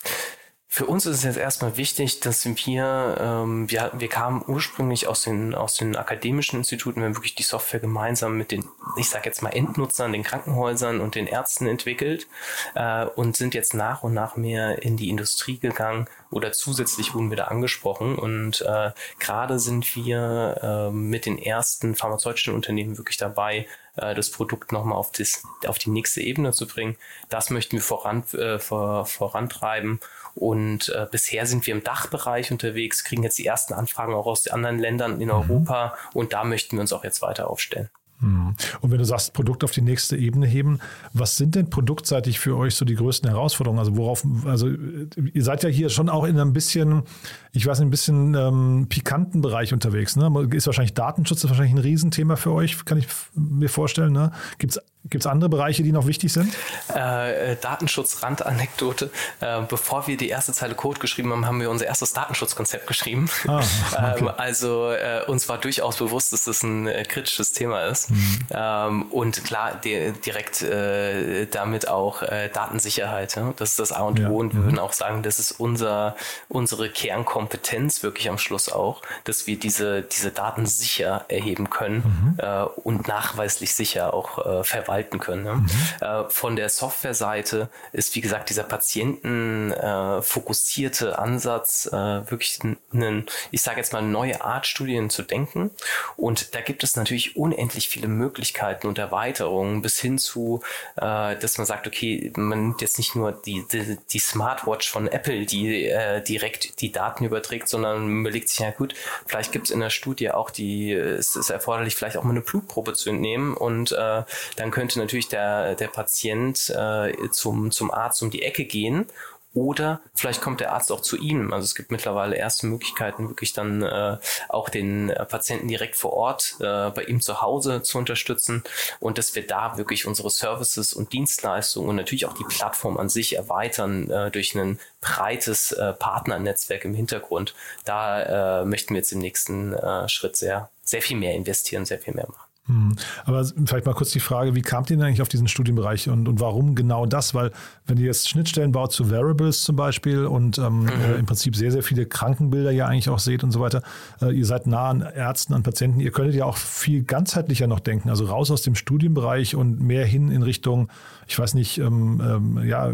Für 0.69 0.85
uns 0.85 1.05
ist 1.05 1.19
es 1.19 1.23
jetzt 1.23 1.37
erstmal 1.37 1.77
wichtig, 1.77 2.19
dass 2.19 2.45
wir, 2.45 3.17
ähm, 3.19 3.71
wir, 3.71 3.91
wir 3.95 4.09
kamen 4.09 4.43
ursprünglich 4.45 5.07
aus 5.07 5.23
den, 5.23 5.55
aus 5.55 5.75
den 5.75 5.95
akademischen 5.95 6.57
Instituten, 6.57 6.99
wir 6.99 7.05
haben 7.05 7.15
wirklich 7.15 7.35
die 7.35 7.43
Software 7.43 7.79
gemeinsam 7.79 8.37
mit 8.37 8.51
den, 8.51 8.67
ich 8.97 9.09
sage 9.09 9.25
jetzt 9.25 9.41
mal 9.41 9.51
Endnutzern, 9.51 10.11
den 10.11 10.23
Krankenhäusern 10.23 10.99
und 10.99 11.15
den 11.15 11.25
Ärzten 11.25 11.67
entwickelt 11.67 12.27
äh, 12.75 13.05
und 13.05 13.37
sind 13.37 13.53
jetzt 13.53 13.75
nach 13.75 14.03
und 14.03 14.13
nach 14.13 14.35
mehr 14.35 14.83
in 14.83 14.97
die 14.97 15.09
Industrie 15.09 15.57
gegangen 15.57 16.09
oder 16.31 16.51
zusätzlich 16.51 17.13
wurden 17.13 17.29
wir 17.29 17.37
da 17.37 17.45
angesprochen 17.45 18.17
und 18.17 18.61
äh, 18.61 18.91
gerade 19.19 19.59
sind 19.59 19.95
wir 19.95 20.59
äh, 20.61 20.91
mit 20.91 21.25
den 21.25 21.39
ersten 21.39 21.95
pharmazeutischen 21.95 22.53
Unternehmen 22.53 22.97
wirklich 22.97 23.17
dabei, 23.17 23.67
äh, 23.95 24.13
das 24.13 24.31
Produkt 24.31 24.71
nochmal 24.71 24.97
auf, 24.97 25.11
das, 25.11 25.43
auf 25.65 25.79
die 25.79 25.89
nächste 25.89 26.21
Ebene 26.21 26.51
zu 26.51 26.67
bringen. 26.67 26.97
Das 27.29 27.49
möchten 27.49 27.77
wir 27.77 27.81
voran, 27.81 28.23
äh, 28.33 28.59
vor, 28.59 29.05
vorantreiben 29.05 29.99
und 30.37 30.89
äh, 30.89 31.07
bisher 31.11 31.45
sind 31.45 31.65
wir 31.65 31.75
im 31.75 31.83
Dachbereich 31.83 32.51
unterwegs, 32.51 33.03
kriegen 33.03 33.23
jetzt 33.23 33.37
die 33.37 33.45
ersten 33.45 33.73
Anfragen 33.73 34.13
auch 34.13 34.27
aus 34.27 34.43
den 34.43 34.53
anderen 34.53 34.79
Ländern 34.79 35.19
in 35.19 35.29
mhm. 35.29 35.33
Europa 35.33 35.95
und 36.13 36.33
da 36.33 36.43
möchten 36.43 36.77
wir 36.77 36.81
uns 36.81 36.93
auch 36.93 37.03
jetzt 37.03 37.21
weiter 37.21 37.49
aufstellen. 37.49 37.89
Mhm. 38.19 38.55
Und 38.81 38.91
wenn 38.91 38.97
du 38.97 39.05
sagst, 39.05 39.33
Produkt 39.33 39.63
auf 39.63 39.71
die 39.71 39.81
nächste 39.81 40.17
Ebene 40.17 40.47
heben, 40.47 40.79
was 41.13 41.37
sind 41.37 41.55
denn 41.55 41.69
produktseitig 41.69 42.39
für 42.39 42.57
euch 42.57 42.75
so 42.75 42.83
die 42.83 42.95
größten 42.95 43.29
Herausforderungen? 43.29 43.79
Also 43.79 43.95
worauf, 43.95 44.25
also 44.45 44.69
ihr 44.69 45.43
seid 45.43 45.63
ja 45.63 45.69
hier 45.69 45.89
schon 45.89 46.09
auch 46.09 46.23
in 46.23 46.39
einem 46.39 46.53
bisschen, 46.53 47.03
ich 47.51 47.65
weiß 47.65 47.79
nicht, 47.79 47.87
ein 47.87 47.91
bisschen 47.91 48.33
ähm, 48.33 48.87
pikanten 48.89 49.41
Bereich 49.41 49.71
unterwegs. 49.71 50.15
Ne? 50.15 50.49
Ist 50.51 50.65
wahrscheinlich 50.65 50.95
Datenschutz 50.95 51.43
ist 51.43 51.49
wahrscheinlich 51.49 51.75
ein 51.75 51.79
Riesenthema 51.79 52.35
für 52.37 52.53
euch, 52.53 52.83
kann 52.85 52.97
ich 52.97 53.07
mir 53.35 53.69
vorstellen. 53.69 54.13
Ne? 54.13 54.31
Gibt 54.57 54.73
es 54.73 54.81
Gibt 55.09 55.23
es 55.23 55.27
andere 55.27 55.49
Bereiche, 55.49 55.83
die 55.83 55.91
noch 55.91 56.07
wichtig 56.07 56.33
sind? 56.33 56.53
Äh, 56.93 57.55
Datenschutz-Randanekdote. 57.57 59.09
Äh, 59.39 59.61
bevor 59.67 60.07
wir 60.07 60.17
die 60.17 60.29
erste 60.29 60.53
Zeile 60.53 60.75
Code 60.75 60.99
geschrieben 60.99 61.31
haben, 61.31 61.45
haben 61.45 61.61
wir 61.61 61.69
unser 61.69 61.85
erstes 61.85 62.13
Datenschutzkonzept 62.13 62.87
geschrieben. 62.87 63.29
Ah, 63.47 63.61
okay. 63.91 64.15
ähm, 64.19 64.31
also 64.35 64.91
äh, 64.91 65.23
uns 65.27 65.47
war 65.47 65.59
durchaus 65.59 65.97
bewusst, 65.97 66.33
dass 66.33 66.45
das 66.45 66.63
ein 66.63 66.87
äh, 66.87 67.03
kritisches 67.03 67.53
Thema 67.53 67.85
ist. 67.85 68.09
Mhm. 68.09 68.39
Ähm, 68.51 69.01
und 69.11 69.43
klar, 69.43 69.79
die, 69.81 70.11
direkt 70.25 70.61
äh, 70.61 71.45
damit 71.45 71.87
auch 71.87 72.21
äh, 72.21 72.49
Datensicherheit. 72.49 73.35
Ja? 73.35 73.53
Das 73.55 73.71
ist 73.71 73.79
das 73.79 73.91
A 73.91 74.01
und 74.01 74.19
O. 74.19 74.23
Ja. 74.23 74.29
Und 74.29 74.53
wir 74.53 74.61
mhm. 74.61 74.65
würden 74.65 74.79
auch 74.79 74.93
sagen, 74.93 75.23
das 75.23 75.39
ist 75.39 75.51
unser, 75.51 76.15
unsere 76.49 76.89
Kernkompetenz 76.89 78.03
wirklich 78.03 78.29
am 78.29 78.37
Schluss 78.37 78.69
auch, 78.69 79.01
dass 79.23 79.47
wir 79.47 79.57
diese, 79.57 80.01
diese 80.01 80.31
Daten 80.31 80.65
sicher 80.65 81.25
erheben 81.29 81.69
können 81.69 82.37
mhm. 82.37 82.67
und 82.83 83.07
nachweislich 83.07 83.73
sicher 83.73 84.13
auch 84.13 84.65
verwalten 84.65 84.96
halten 84.97 85.19
können. 85.19 85.43
Ne? 85.43 85.53
Mhm. 85.53 85.69
Äh, 86.01 86.27
von 86.29 86.55
der 86.55 86.69
Softwareseite 86.69 87.69
ist, 87.91 88.15
wie 88.15 88.21
gesagt, 88.21 88.49
dieser 88.49 88.63
patientenfokussierte 88.63 91.09
äh, 91.09 91.13
Ansatz 91.13 91.85
äh, 91.85 92.31
wirklich 92.31 92.57
ein, 92.63 93.27
ich 93.51 93.61
sage 93.61 93.77
jetzt 93.77 93.93
mal, 93.93 94.01
neue 94.01 94.41
Art 94.41 94.65
Studien 94.65 95.11
zu 95.11 95.21
denken. 95.21 95.69
Und 96.15 96.55
da 96.55 96.61
gibt 96.61 96.83
es 96.83 96.95
natürlich 96.95 97.35
unendlich 97.35 97.89
viele 97.89 98.07
Möglichkeiten 98.07 98.87
und 98.87 98.97
Erweiterungen 98.97 99.83
bis 99.83 99.99
hin 99.99 100.17
zu, 100.17 100.63
äh, 100.95 101.35
dass 101.35 101.59
man 101.59 101.67
sagt, 101.67 101.85
okay, 101.85 102.31
man 102.35 102.63
nimmt 102.63 102.81
jetzt 102.81 102.97
nicht 102.97 103.15
nur 103.15 103.33
die, 103.33 103.63
die, 103.71 103.99
die 104.09 104.19
Smartwatch 104.19 104.89
von 104.89 105.07
Apple, 105.07 105.45
die 105.45 105.85
äh, 105.85 106.23
direkt 106.23 106.81
die 106.81 106.91
Daten 106.91 107.23
überträgt, 107.23 107.69
sondern 107.69 108.07
man 108.07 108.21
überlegt 108.21 108.49
sich, 108.49 108.57
ja 108.59 108.71
gut, 108.71 108.95
vielleicht 109.27 109.51
gibt 109.51 109.67
es 109.67 109.71
in 109.71 109.79
der 109.79 109.91
Studie 109.91 110.31
auch 110.31 110.49
die, 110.49 110.91
es 110.91 111.35
ist 111.35 111.51
erforderlich, 111.51 111.95
vielleicht 111.95 112.17
auch 112.17 112.23
mal 112.23 112.31
eine 112.31 112.41
Blutprobe 112.41 112.93
zu 112.93 113.11
entnehmen 113.11 113.55
und 113.55 113.91
äh, 113.91 114.23
dann 114.55 114.71
können 114.71 114.76
könnte 114.77 114.99
natürlich 114.99 115.27
der, 115.27 115.73
der 115.73 115.87
Patient 115.87 116.69
äh, 116.69 117.11
zum, 117.31 117.71
zum 117.71 117.89
Arzt 117.89 118.21
um 118.21 118.29
die 118.29 118.43
Ecke 118.43 118.63
gehen 118.63 119.07
oder 119.55 120.01
vielleicht 120.13 120.39
kommt 120.39 120.59
der 120.59 120.71
Arzt 120.71 120.91
auch 120.91 121.01
zu 121.01 121.17
ihm. 121.17 121.51
Also 121.51 121.65
es 121.65 121.73
gibt 121.73 121.89
mittlerweile 121.89 122.35
erste 122.35 122.67
Möglichkeiten, 122.67 123.27
wirklich 123.27 123.53
dann 123.53 123.81
äh, 123.81 124.17
auch 124.49 124.69
den 124.69 125.09
äh, 125.09 125.25
Patienten 125.25 125.67
direkt 125.67 125.95
vor 125.95 126.13
Ort 126.13 126.57
äh, 126.59 126.91
bei 126.91 127.05
ihm 127.07 127.21
zu 127.21 127.41
Hause 127.41 127.81
zu 127.81 127.97
unterstützen 127.97 128.63
und 128.99 129.17
dass 129.17 129.33
wir 129.33 129.47
da 129.47 129.79
wirklich 129.79 130.05
unsere 130.05 130.29
Services 130.29 130.93
und 130.93 131.11
Dienstleistungen 131.11 131.89
und 131.89 131.95
natürlich 131.95 132.27
auch 132.27 132.35
die 132.35 132.45
Plattform 132.47 132.97
an 132.97 133.09
sich 133.09 133.35
erweitern 133.35 134.11
äh, 134.11 134.29
durch 134.29 134.53
ein 134.53 134.79
breites 135.01 135.71
äh, 135.71 135.93
Partnernetzwerk 135.93 136.85
im 136.85 136.93
Hintergrund. 136.93 137.55
Da 137.83 138.61
äh, 138.61 138.65
möchten 138.65 138.93
wir 138.93 138.99
jetzt 138.99 139.11
im 139.11 139.19
nächsten 139.21 139.73
äh, 139.73 140.07
Schritt 140.07 140.35
sehr, 140.35 140.69
sehr 140.83 141.01
viel 141.01 141.17
mehr 141.17 141.33
investieren, 141.33 141.83
sehr 141.83 141.97
viel 141.97 142.13
mehr 142.13 142.27
machen. 142.27 142.46
Hm. 142.67 142.95
Aber 143.25 143.45
vielleicht 143.45 143.85
mal 143.85 143.93
kurz 143.93 144.11
die 144.11 144.19
Frage, 144.19 144.53
wie 144.53 144.61
kamt 144.61 144.89
ihr 144.89 144.97
denn 144.97 145.05
eigentlich 145.05 145.21
auf 145.21 145.29
diesen 145.29 145.47
Studienbereich 145.47 146.09
und, 146.09 146.27
und 146.27 146.39
warum 146.39 146.75
genau 146.75 147.05
das? 147.05 147.33
Weil 147.33 147.51
wenn 147.85 147.97
ihr 147.97 148.05
jetzt 148.05 148.29
Schnittstellen 148.29 148.73
baut 148.73 148.91
zu 148.91 149.09
Variables 149.09 149.63
zum 149.63 149.75
Beispiel 149.75 150.25
und 150.25 150.57
ähm, 150.57 150.81
mhm. 150.81 150.89
äh, 150.89 151.15
im 151.15 151.25
Prinzip 151.25 151.55
sehr, 151.55 151.71
sehr 151.71 151.83
viele 151.83 152.05
Krankenbilder 152.05 152.71
ja 152.71 152.87
eigentlich 152.87 153.09
auch 153.09 153.19
seht 153.19 153.43
und 153.43 153.51
so 153.51 153.61
weiter, 153.61 153.81
äh, 154.21 154.31
ihr 154.31 154.45
seid 154.45 154.67
nah 154.67 154.89
an 154.89 155.01
Ärzten, 155.01 155.53
an 155.53 155.63
Patienten, 155.63 156.01
ihr 156.01 156.11
könntet 156.11 156.35
ja 156.35 156.45
auch 156.45 156.57
viel 156.57 157.03
ganzheitlicher 157.03 157.67
noch 157.67 157.79
denken, 157.79 158.09
also 158.09 158.25
raus 158.25 158.51
aus 158.51 158.61
dem 158.61 158.75
Studienbereich 158.75 159.55
und 159.55 159.79
mehr 159.79 160.05
hin 160.05 160.29
in 160.29 160.43
Richtung, 160.43 160.89
ich 161.27 161.39
weiß 161.39 161.53
nicht, 161.53 161.77
ähm, 161.77 162.21
ähm, 162.23 162.67
ja, 162.67 162.91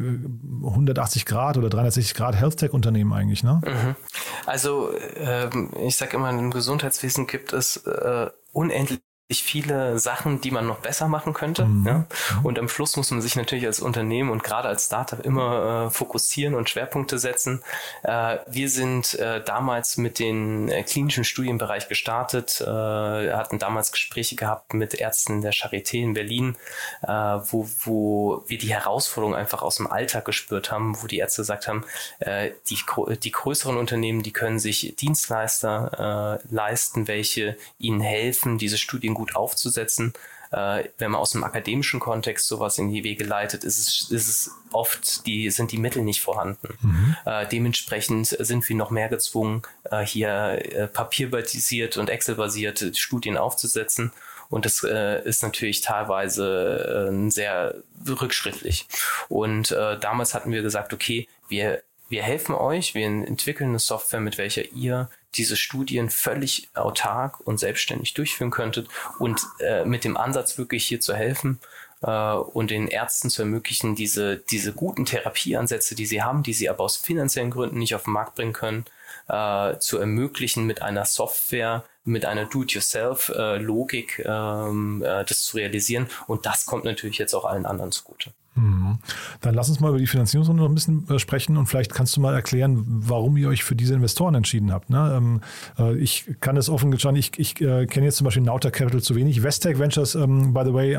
180 0.64 1.26
Grad 1.26 1.58
oder 1.58 1.70
360 1.70 2.14
Grad 2.14 2.36
Health 2.36 2.58
Tech 2.58 2.74
Unternehmen 2.74 3.14
eigentlich, 3.14 3.44
ne? 3.44 3.62
Mhm. 3.66 3.96
Also 4.46 4.90
ähm, 5.16 5.72
ich 5.88 5.96
sage 5.96 6.18
immer, 6.18 6.30
im 6.30 6.52
Gesundheitswesen 6.52 7.28
gibt 7.28 7.54
es 7.54 7.78
äh, 7.78 8.30
unendlich 8.52 9.00
viele 9.32 10.00
Sachen, 10.00 10.42
die 10.42 10.52
man 10.52 10.68
noch 10.68 10.80
besser 10.80 11.08
machen 11.08 11.34
könnte. 11.34 11.66
Mhm. 11.66 11.88
Ja? 11.88 12.06
Und 12.44 12.60
am 12.60 12.68
Schluss 12.68 12.98
muss 12.98 13.10
man 13.12 13.22
sich 13.22 13.36
natürlich 13.36 13.66
als 13.66 13.80
Unternehmen 13.80 14.30
und 14.30 14.44
gerade 14.44 14.68
als 14.68 14.86
Startup 14.86 15.24
immer 15.26 15.88
äh, 15.88 15.90
fokussieren 15.90 16.56
und 16.56 16.70
Schwerpunkte 16.70 17.18
setzen. 17.18 17.64
Äh, 18.04 18.38
wir 18.48 18.70
sind 18.70 19.14
äh, 19.16 19.44
damals 19.44 19.98
mit 19.98 20.20
dem 20.20 20.68
äh, 20.70 20.84
klinischen 20.84 21.24
Studienbereich 21.24 21.88
gestartet, 21.88 22.62
äh, 22.62 22.66
hatten 22.66 23.60
damals 23.60 23.92
Gespräche 23.92 24.36
gehabt 24.36 24.74
mit 24.74 24.94
Ärzten 24.94 25.42
der 25.42 25.54
Charité 25.54 25.98
in 25.98 26.14
Berlin, 26.14 26.56
äh, 27.02 27.08
wo, 27.08 27.68
wo 27.84 28.44
wir 28.48 28.58
die 28.58 28.74
Herausforderungen 28.74 29.38
einfach 29.38 29.62
aus 29.62 29.78
dem 29.78 29.88
Alltag 29.88 30.26
gespürt 30.26 30.72
haben, 30.72 31.02
wo 31.02 31.08
die 31.08 31.18
Ärzte 31.18 31.42
gesagt 31.42 31.68
haben, 31.68 31.86
die, 32.70 32.78
die 33.18 33.32
größeren 33.32 33.78
Unternehmen, 33.78 34.24
die 34.24 34.32
können 34.32 34.60
sich 34.60 34.96
Dienstleister 34.98 36.40
leisten, 36.50 37.08
welche 37.08 37.58
ihnen 37.80 38.02
helfen, 38.02 38.58
diese 38.58 38.78
Studien 38.78 39.13
gut 39.16 39.24
gut 39.24 39.36
aufzusetzen. 39.36 40.14
Äh, 40.52 40.90
wenn 40.98 41.12
man 41.12 41.22
aus 41.22 41.32
dem 41.32 41.44
akademischen 41.44 42.00
Kontext 42.00 42.48
sowas 42.48 42.78
in 42.78 42.92
die 42.92 43.04
Wege 43.04 43.24
leitet, 43.24 43.64
ist 43.64 43.80
es, 43.80 44.12
ist 44.12 44.28
es 44.28 44.52
oft, 44.72 45.26
die, 45.26 45.50
sind 45.50 45.72
die 45.72 45.78
Mittel 45.78 46.04
nicht 46.04 46.22
vorhanden. 46.22 46.78
Mhm. 46.82 47.16
Äh, 47.26 47.48
dementsprechend 47.48 48.28
sind 48.28 48.68
wir 48.68 48.76
noch 48.76 48.92
mehr 48.92 49.10
gezwungen, 49.10 49.64
äh, 49.90 50.06
hier 50.06 50.60
äh, 50.62 50.88
papierbasiert 50.88 51.98
und 51.98 52.10
Excel-basierte 52.10 52.94
Studien 52.94 53.38
aufzusetzen. 53.38 54.12
Und 54.50 54.66
das 54.66 54.84
äh, 54.84 55.24
ist 55.24 55.42
natürlich 55.42 55.82
teilweise 55.82 57.10
äh, 57.12 57.30
sehr 57.32 57.76
rückschrittlich. 58.08 58.88
Und 59.30 59.72
äh, 59.72 59.98
damals 59.98 60.36
hatten 60.36 60.52
wir 60.52 60.62
gesagt, 60.62 60.94
okay, 60.94 61.28
wir, 61.48 61.82
wir 62.10 62.24
helfen 62.24 62.54
euch, 62.56 62.94
wir 62.94 63.06
entwickeln 63.06 63.70
eine 63.70 63.80
Software, 63.80 64.20
mit 64.20 64.38
welcher 64.38 64.72
ihr 64.72 65.10
diese 65.36 65.56
Studien 65.56 66.10
völlig 66.10 66.70
autark 66.76 67.40
und 67.46 67.60
selbstständig 67.60 68.14
durchführen 68.14 68.52
könntet 68.52 68.88
und 69.20 69.42
äh, 69.60 69.84
mit 69.86 70.04
dem 70.04 70.18
Ansatz 70.18 70.58
wirklich 70.58 70.86
hier 70.86 71.00
zu 71.00 71.16
helfen 71.16 71.60
äh, 72.02 72.34
und 72.34 72.70
den 72.70 72.88
Ärzten 72.88 73.30
zu 73.30 73.42
ermöglichen, 73.42 73.96
diese, 73.96 74.38
diese 74.38 74.74
guten 74.74 75.06
Therapieansätze, 75.06 75.96
die 75.96 76.06
sie 76.06 76.22
haben, 76.22 76.44
die 76.44 76.54
sie 76.54 76.70
aber 76.70 76.84
aus 76.84 76.98
finanziellen 76.98 77.52
Gründen 77.52 77.80
nicht 77.80 77.96
auf 77.96 78.04
den 78.04 78.14
Markt 78.14 78.36
bringen 78.36 78.54
können, 78.54 78.86
äh, 79.28 79.78
zu 79.80 79.98
ermöglichen 79.98 80.66
mit 80.66 80.82
einer 80.82 81.06
Software, 81.06 81.84
mit 82.04 82.26
einer 82.26 82.46
Do-it-yourself-Logik 82.46 84.20
äh, 84.20 84.28
ähm, 84.28 85.02
äh, 85.04 85.24
das 85.24 85.44
zu 85.44 85.58
realisieren. 85.58 86.10
Und 86.28 86.46
das 86.46 86.66
kommt 86.66 86.84
natürlich 86.84 87.18
jetzt 87.18 87.34
auch 87.34 87.46
allen 87.46 87.66
anderen 87.66 87.92
zugute. 87.92 88.34
Mhm. 88.56 89.00
Dann 89.42 89.56
lass 89.56 89.70
uns 89.70 89.80
mal 89.80 89.90
über 89.90 89.98
die 89.98 90.06
Finanzierungsrunde 90.06 90.62
noch 90.62 90.70
ein 90.70 90.76
bisschen 90.76 91.08
äh, 91.10 91.18
sprechen 91.18 91.58
und 91.58 91.66
vielleicht 91.66 91.94
kannst 91.94 92.16
du 92.16 92.22
mal 92.22 92.36
erklären, 92.36 92.84
warum 92.86 93.36
ihr 93.38 93.50
euch 93.50 93.64
für 93.64 93.76
diese 93.76 93.96
Investoren 93.96 94.36
entschieden 94.36 94.72
habt. 94.72 94.92
Ne? 94.92 95.14
Ähm, 95.18 95.42
äh, 95.80 95.96
ich 95.98 96.26
kann 96.40 96.56
es 96.56 96.70
offen 96.70 96.92
gestanden, 96.92 97.20
ich, 97.20 97.32
ich 97.40 97.60
äh, 97.62 97.88
kenne 97.88 98.06
jetzt 98.06 98.18
zum 98.18 98.26
Beispiel 98.26 98.44
Nauta 98.44 98.70
Capital 98.70 99.02
zu 99.02 99.16
wenig. 99.16 99.42
Westec 99.42 99.80
Ventures, 99.80 100.14
ähm, 100.14 100.54
by 100.54 100.62
the 100.66 100.74
way, 100.74 100.94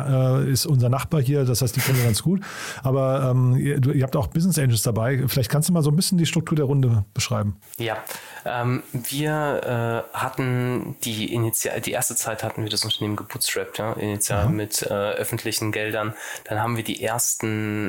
ist 0.50 0.66
unser 0.66 0.88
Nachbar 0.88 1.20
hier, 1.20 1.44
das 1.44 1.62
heißt, 1.62 1.76
die 1.76 1.80
kennen 1.80 1.99
wir 1.99 2.04
ganz 2.04 2.23
gut. 2.23 2.40
Aber 2.82 3.30
ähm, 3.30 3.56
ihr, 3.56 3.84
ihr, 3.94 4.02
habt 4.02 4.16
auch 4.16 4.26
Business 4.26 4.58
Angels 4.58 4.82
dabei. 4.82 5.23
Vielleicht 5.28 5.50
kannst 5.50 5.68
du 5.68 5.73
mal 5.73 5.82
so 5.82 5.90
ein 5.90 5.96
bisschen 5.96 6.18
die 6.18 6.26
Struktur 6.26 6.56
der 6.56 6.64
Runde 6.64 7.04
beschreiben. 7.14 7.56
Ja, 7.78 7.99
ähm, 8.44 8.82
wir 8.92 10.04
äh, 10.12 10.16
hatten 10.16 10.96
die 11.04 11.32
initial, 11.32 11.80
die 11.80 11.92
erste 11.92 12.16
Zeit 12.16 12.42
hatten 12.42 12.62
wir 12.62 12.70
das 12.70 12.84
Unternehmen 12.84 13.16
gebootstrapped, 13.16 13.78
ja, 13.78 13.92
initial 13.92 14.49
mhm. 14.49 14.56
mit 14.56 14.82
öffentlichen 14.84 15.73
Geldern. 15.73 16.14
Dann 16.44 16.61
haben 16.61 16.76
wir 16.76 16.84
die 16.84 17.02
ersten 17.02 17.44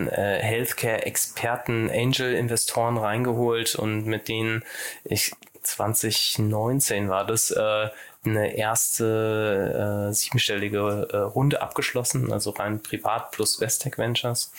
äh, 0.10 0.40
Healthcare-Experten, 0.42 1.90
Angel-Investoren 1.90 2.98
reingeholt 2.98 3.76
und 3.76 4.06
mit 4.06 4.28
denen 4.28 4.64
ich 5.04 5.34
2019 5.64 7.10
war 7.10 7.26
das, 7.26 7.52
äh, 7.52 7.90
eine 8.26 8.56
erste 8.56 10.10
äh, 10.10 10.14
siebenstellige 10.14 11.08
äh, 11.12 11.18
Runde 11.18 11.62
abgeschlossen, 11.62 12.32
also 12.32 12.52
rein 12.52 12.82
privat 12.82 13.32
plus 13.32 13.60
Westec 13.60 13.98
Ventures. 13.98 14.52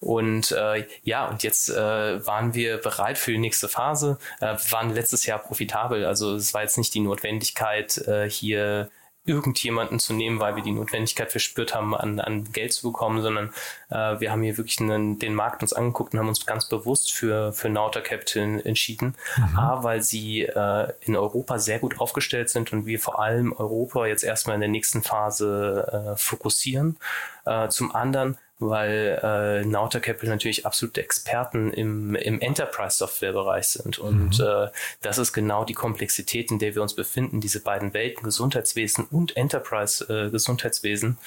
Und 0.00 0.52
äh, 0.52 0.86
ja, 1.04 1.28
und 1.28 1.42
jetzt 1.42 1.68
äh, 1.68 2.26
waren 2.26 2.54
wir 2.54 2.78
bereit 2.78 3.18
für 3.18 3.32
die 3.32 3.38
nächste 3.38 3.68
Phase. 3.68 4.18
Äh, 4.40 4.56
waren 4.70 4.92
letztes 4.92 5.26
Jahr 5.26 5.38
profitabel, 5.38 6.04
also 6.04 6.34
es 6.34 6.52
war 6.54 6.62
jetzt 6.62 6.78
nicht 6.78 6.94
die 6.94 7.00
Notwendigkeit, 7.00 7.98
äh, 8.08 8.28
hier 8.28 8.90
irgendjemanden 9.24 10.00
zu 10.00 10.14
nehmen, 10.14 10.40
weil 10.40 10.56
wir 10.56 10.62
die 10.62 10.72
Notwendigkeit 10.72 11.30
verspürt 11.30 11.74
haben, 11.74 11.94
an, 11.94 12.18
an 12.18 12.50
Geld 12.52 12.72
zu 12.72 12.90
bekommen, 12.90 13.22
sondern 13.22 13.50
äh, 13.88 14.18
wir 14.20 14.32
haben 14.32 14.42
hier 14.42 14.56
wirklich 14.56 14.80
einen, 14.80 15.18
den 15.18 15.34
Markt 15.34 15.62
uns 15.62 15.72
angeguckt 15.72 16.12
und 16.12 16.18
haben 16.18 16.28
uns 16.28 16.44
ganz 16.44 16.68
bewusst 16.68 17.12
für, 17.12 17.52
für 17.52 17.68
Nauta 17.68 18.00
Capital 18.00 18.60
entschieden. 18.64 19.14
Mhm. 19.36 19.58
A, 19.58 19.84
weil 19.84 20.02
sie 20.02 20.42
äh, 20.42 20.92
in 21.00 21.16
Europa 21.16 21.58
sehr 21.58 21.78
gut 21.78 22.00
aufgestellt 22.00 22.50
sind 22.50 22.72
und 22.72 22.86
wir 22.86 22.98
vor 22.98 23.20
allem 23.20 23.52
Europa 23.52 24.06
jetzt 24.06 24.24
erstmal 24.24 24.54
in 24.56 24.60
der 24.60 24.70
nächsten 24.70 25.02
Phase 25.02 26.14
äh, 26.14 26.16
fokussieren. 26.16 26.98
Äh, 27.44 27.68
zum 27.68 27.94
anderen, 27.94 28.38
weil 28.68 29.20
äh, 29.22 29.64
Nauta 29.64 30.00
Capital 30.00 30.30
natürlich 30.30 30.66
absolute 30.66 31.02
Experten 31.02 31.72
im, 31.72 32.14
im 32.14 32.40
Enterprise-Software-Bereich 32.40 33.68
sind. 33.68 33.98
Und 33.98 34.38
mhm. 34.38 34.44
äh, 34.44 34.68
das 35.00 35.18
ist 35.18 35.32
genau 35.32 35.64
die 35.64 35.74
Komplexität, 35.74 36.50
in 36.50 36.58
der 36.58 36.74
wir 36.74 36.82
uns 36.82 36.94
befinden, 36.94 37.40
diese 37.40 37.60
beiden 37.60 37.94
Welten, 37.94 38.22
Gesundheitswesen 38.22 39.06
und 39.10 39.36
Enterprise-Gesundheitswesen, 39.36 41.18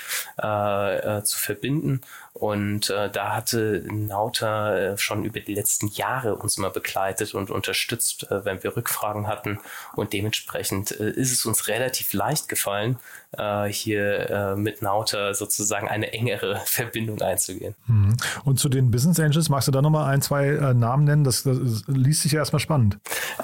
äh, 0.42 1.18
äh, 1.18 1.24
zu 1.24 1.38
verbinden. 1.38 2.02
Und 2.38 2.90
äh, 2.90 3.10
da 3.10 3.34
hatte 3.34 3.82
Nauta 3.90 4.76
äh, 4.76 4.98
schon 4.98 5.24
über 5.24 5.40
die 5.40 5.54
letzten 5.54 5.88
Jahre 5.88 6.36
uns 6.36 6.58
mal 6.58 6.70
begleitet 6.70 7.34
und 7.34 7.50
unterstützt, 7.50 8.30
äh, 8.30 8.44
wenn 8.44 8.62
wir 8.62 8.76
Rückfragen 8.76 9.28
hatten. 9.28 9.62
Und 9.96 10.12
dementsprechend 10.12 11.00
äh, 11.00 11.12
ist 11.12 11.32
es 11.32 11.46
uns 11.46 11.70
relativ 11.70 12.12
leicht 12.12 12.50
gefallen, 12.50 13.00
äh, 13.38 13.68
hier 13.68 14.30
äh, 14.30 14.56
mit 14.58 14.82
Nauta 14.82 15.34
sozusagen 15.34 15.88
eine 15.88 16.12
engere 16.12 16.62
Verbindung 16.66 17.22
einzugehen. 17.22 17.74
Mhm. 17.88 18.18
Und 18.44 18.60
zu 18.60 18.68
den 18.68 18.92
Business 18.92 19.18
Angels, 19.18 19.48
magst 19.48 19.70
du 19.70 19.72
da 19.72 19.82
nochmal 19.82 20.14
ein, 20.14 20.22
zwei 20.22 20.48
äh, 20.48 20.74
Namen 20.74 21.06
nennen? 21.06 21.24
Das, 21.24 21.44
das, 21.44 21.84
liest 21.88 22.24
sich 22.24 22.34
ja 22.34 22.40
erstmal 22.40 22.60
spannend. 22.60 22.98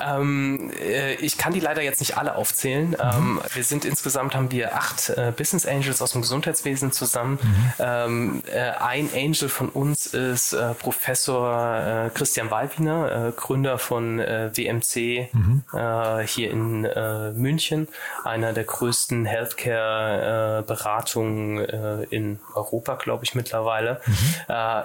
Ähm, 0.05 0.69
äh, 0.81 1.13
ich 1.15 1.38
kann 1.38 1.53
die 1.53 1.62
leider 1.62 1.81
jetzt 1.81 2.01
nicht 2.01 2.17
alle 2.17 2.36
aufzählen. 2.36 2.89
Mhm. 2.89 2.98
Ähm, 3.00 3.41
wir 3.53 3.63
sind 3.63 3.86
insgesamt 3.86 4.36
haben 4.36 4.51
wir 4.51 4.75
acht 4.75 5.12
äh, 5.12 5.31
Business 5.36 5.65
Angels 5.65 6.01
aus 6.01 6.12
dem 6.12 6.21
Gesundheitswesen 6.21 6.91
zusammen. 6.91 7.39
Mhm. 7.41 7.74
Ähm, 7.79 8.43
ein 8.82 9.10
Angel 9.14 9.50
von 9.50 9.70
uns 9.70 10.08
ist 10.08 10.54
äh, 10.54 10.74
Professor 10.74 12.08
äh, 12.08 12.10
Christian 12.10 12.50
Walwiner, 12.52 13.28
äh, 13.28 13.32
Gründer 13.32 13.78
von 13.78 14.20
äh, 14.20 14.50
WMC 14.54 15.30
mhm. 15.34 15.64
Äh, 15.74 16.28
hier 16.28 16.52
in 16.52 16.84
äh, 16.86 17.32
München, 17.32 17.88
einer 18.24 18.54
der 18.54 18.64
größten 18.64 19.26
Healthcare-Beratungen 19.26 21.60
in 22.10 22.40
Europa, 22.54 22.96
glaube 22.96 23.24
ich, 23.24 23.36
mittlerweile, 23.36 24.02
mhm. 24.06 24.36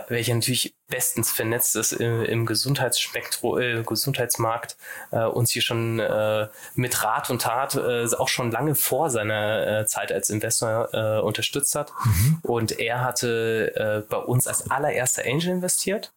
welcher 0.09 0.35
natürlich 0.35 0.76
bestens 0.89 1.33
vernetzt 1.33 1.77
ist 1.77 1.93
im, 1.93 2.23
im 2.23 2.47
Gesundheitsspektrum, 2.47 3.59
äh, 3.59 3.83
Gesundheitsmarkt, 3.83 4.77
äh, 5.11 5.25
uns 5.25 5.51
hier 5.51 5.63
schon 5.63 5.99
äh, 5.99 6.49
mit 6.75 7.03
Rat 7.03 7.31
und 7.31 7.43
Tat 7.43 7.75
äh, 7.75 8.07
auch 8.17 8.29
schon 8.29 8.51
lange 8.51 8.75
vor 8.75 9.11
seiner 9.11 9.81
äh, 9.81 9.87
Zeit 9.87 10.13
als 10.13 10.31
Investor 10.31 10.89
äh, 10.93 11.21
unterstützt 11.21 11.75
hat. 11.75 11.93
Mhm. 12.05 12.39
Und 12.43 12.79
er 12.79 13.03
hatte 13.03 14.05
äh, 14.07 14.09
bei 14.09 14.19
uns 14.19 14.47
als 14.47 14.71
allererster 14.71 15.25
Angel 15.27 15.51
investiert 15.51 16.13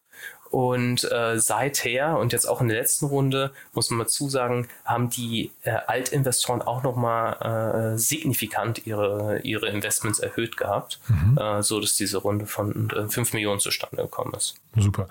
und 0.50 1.10
äh, 1.10 1.38
seither 1.38 2.18
und 2.18 2.32
jetzt 2.32 2.46
auch 2.46 2.60
in 2.60 2.68
der 2.68 2.78
letzten 2.78 3.06
Runde, 3.06 3.52
muss 3.72 3.90
man 3.90 3.98
mal 3.98 4.06
zusagen, 4.08 4.68
haben 4.84 5.08
die 5.10 5.52
äh, 5.62 5.76
Altinvestoren 5.86 6.62
auch 6.62 6.82
nochmal 6.82 7.94
äh, 7.94 7.98
signifikant 7.98 8.86
ihre, 8.86 9.40
ihre 9.42 9.68
Investments 9.68 10.18
erhöht 10.18 10.56
gehabt, 10.56 11.00
mhm. 11.08 11.38
äh, 11.38 11.62
so 11.62 11.80
dass 11.80 11.94
diese 11.94 12.18
Runde 12.18 12.46
von 12.46 12.90
äh, 12.90 13.08
5 13.08 13.32
Millionen 13.32 13.60
zustande 13.60 14.02
gekommen 14.02 14.34
ist. 14.36 14.54
Super. 14.76 15.08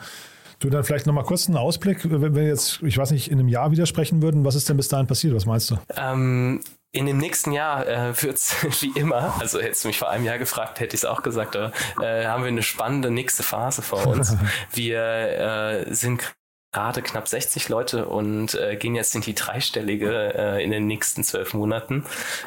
Du 0.60 0.69
dann 0.69 0.84
vielleicht 0.84 1.08
nochmal 1.08 1.24
kurz 1.24 1.48
einen 1.48 1.55
Ausblick, 1.55 2.00
wenn 2.03 2.36
wir 2.36 2.43
jetzt, 2.43 2.81
ich 2.84 2.98
weiß 2.98 3.12
nicht, 3.12 3.31
in 3.31 3.39
einem 3.39 3.48
Jahr 3.48 3.72
widersprechen 3.72 4.22
würden, 4.22 4.43
was 4.43 4.55
ist 4.55 4.67
denn 4.67 4.75
bis 4.75 4.89
dahin 4.89 5.08
passiert? 5.08 5.34
Was 5.34 5.46
meinst 5.46 5.72
du? 5.72 5.77
Ähm, 5.96 6.60
in 6.91 7.05
dem 7.05 7.17
nächsten 7.17 7.51
Jahr 7.51 7.88
äh, 7.88 8.24
wird 8.24 8.38
es 8.38 8.55
wie 8.81 8.91
immer, 9.00 9.36
also 9.39 9.60
hättest 9.60 9.84
du 9.84 9.89
mich 9.89 10.00
vor 10.00 10.10
einem 10.10 10.25
Jahr 10.25 10.38
gefragt, 10.38 10.79
hätte 10.79 10.96
ich 10.96 11.01
es 11.01 11.05
auch 11.05 11.22
gesagt, 11.22 11.55
äh, 11.55 11.72
haben 12.25 12.43
wir 12.43 12.48
eine 12.48 12.63
spannende 12.63 13.12
nächste 13.12 13.43
Phase 13.43 13.81
vor 13.81 14.08
uns. 14.08 14.36
wir 14.74 15.00
äh, 15.88 15.93
sind 15.93 16.34
gerade 16.72 17.02
knapp 17.02 17.28
60 17.28 17.68
Leute 17.70 18.06
und 18.06 18.54
äh, 18.54 18.76
gehen 18.76 18.94
jetzt 18.94 19.16
in 19.16 19.22
die 19.22 19.34
dreistellige 19.34 20.34
äh, 20.36 20.64
in 20.64 20.70
den 20.70 20.86
nächsten 20.86 21.24
zwölf 21.24 21.56
Monaten. 21.56 22.06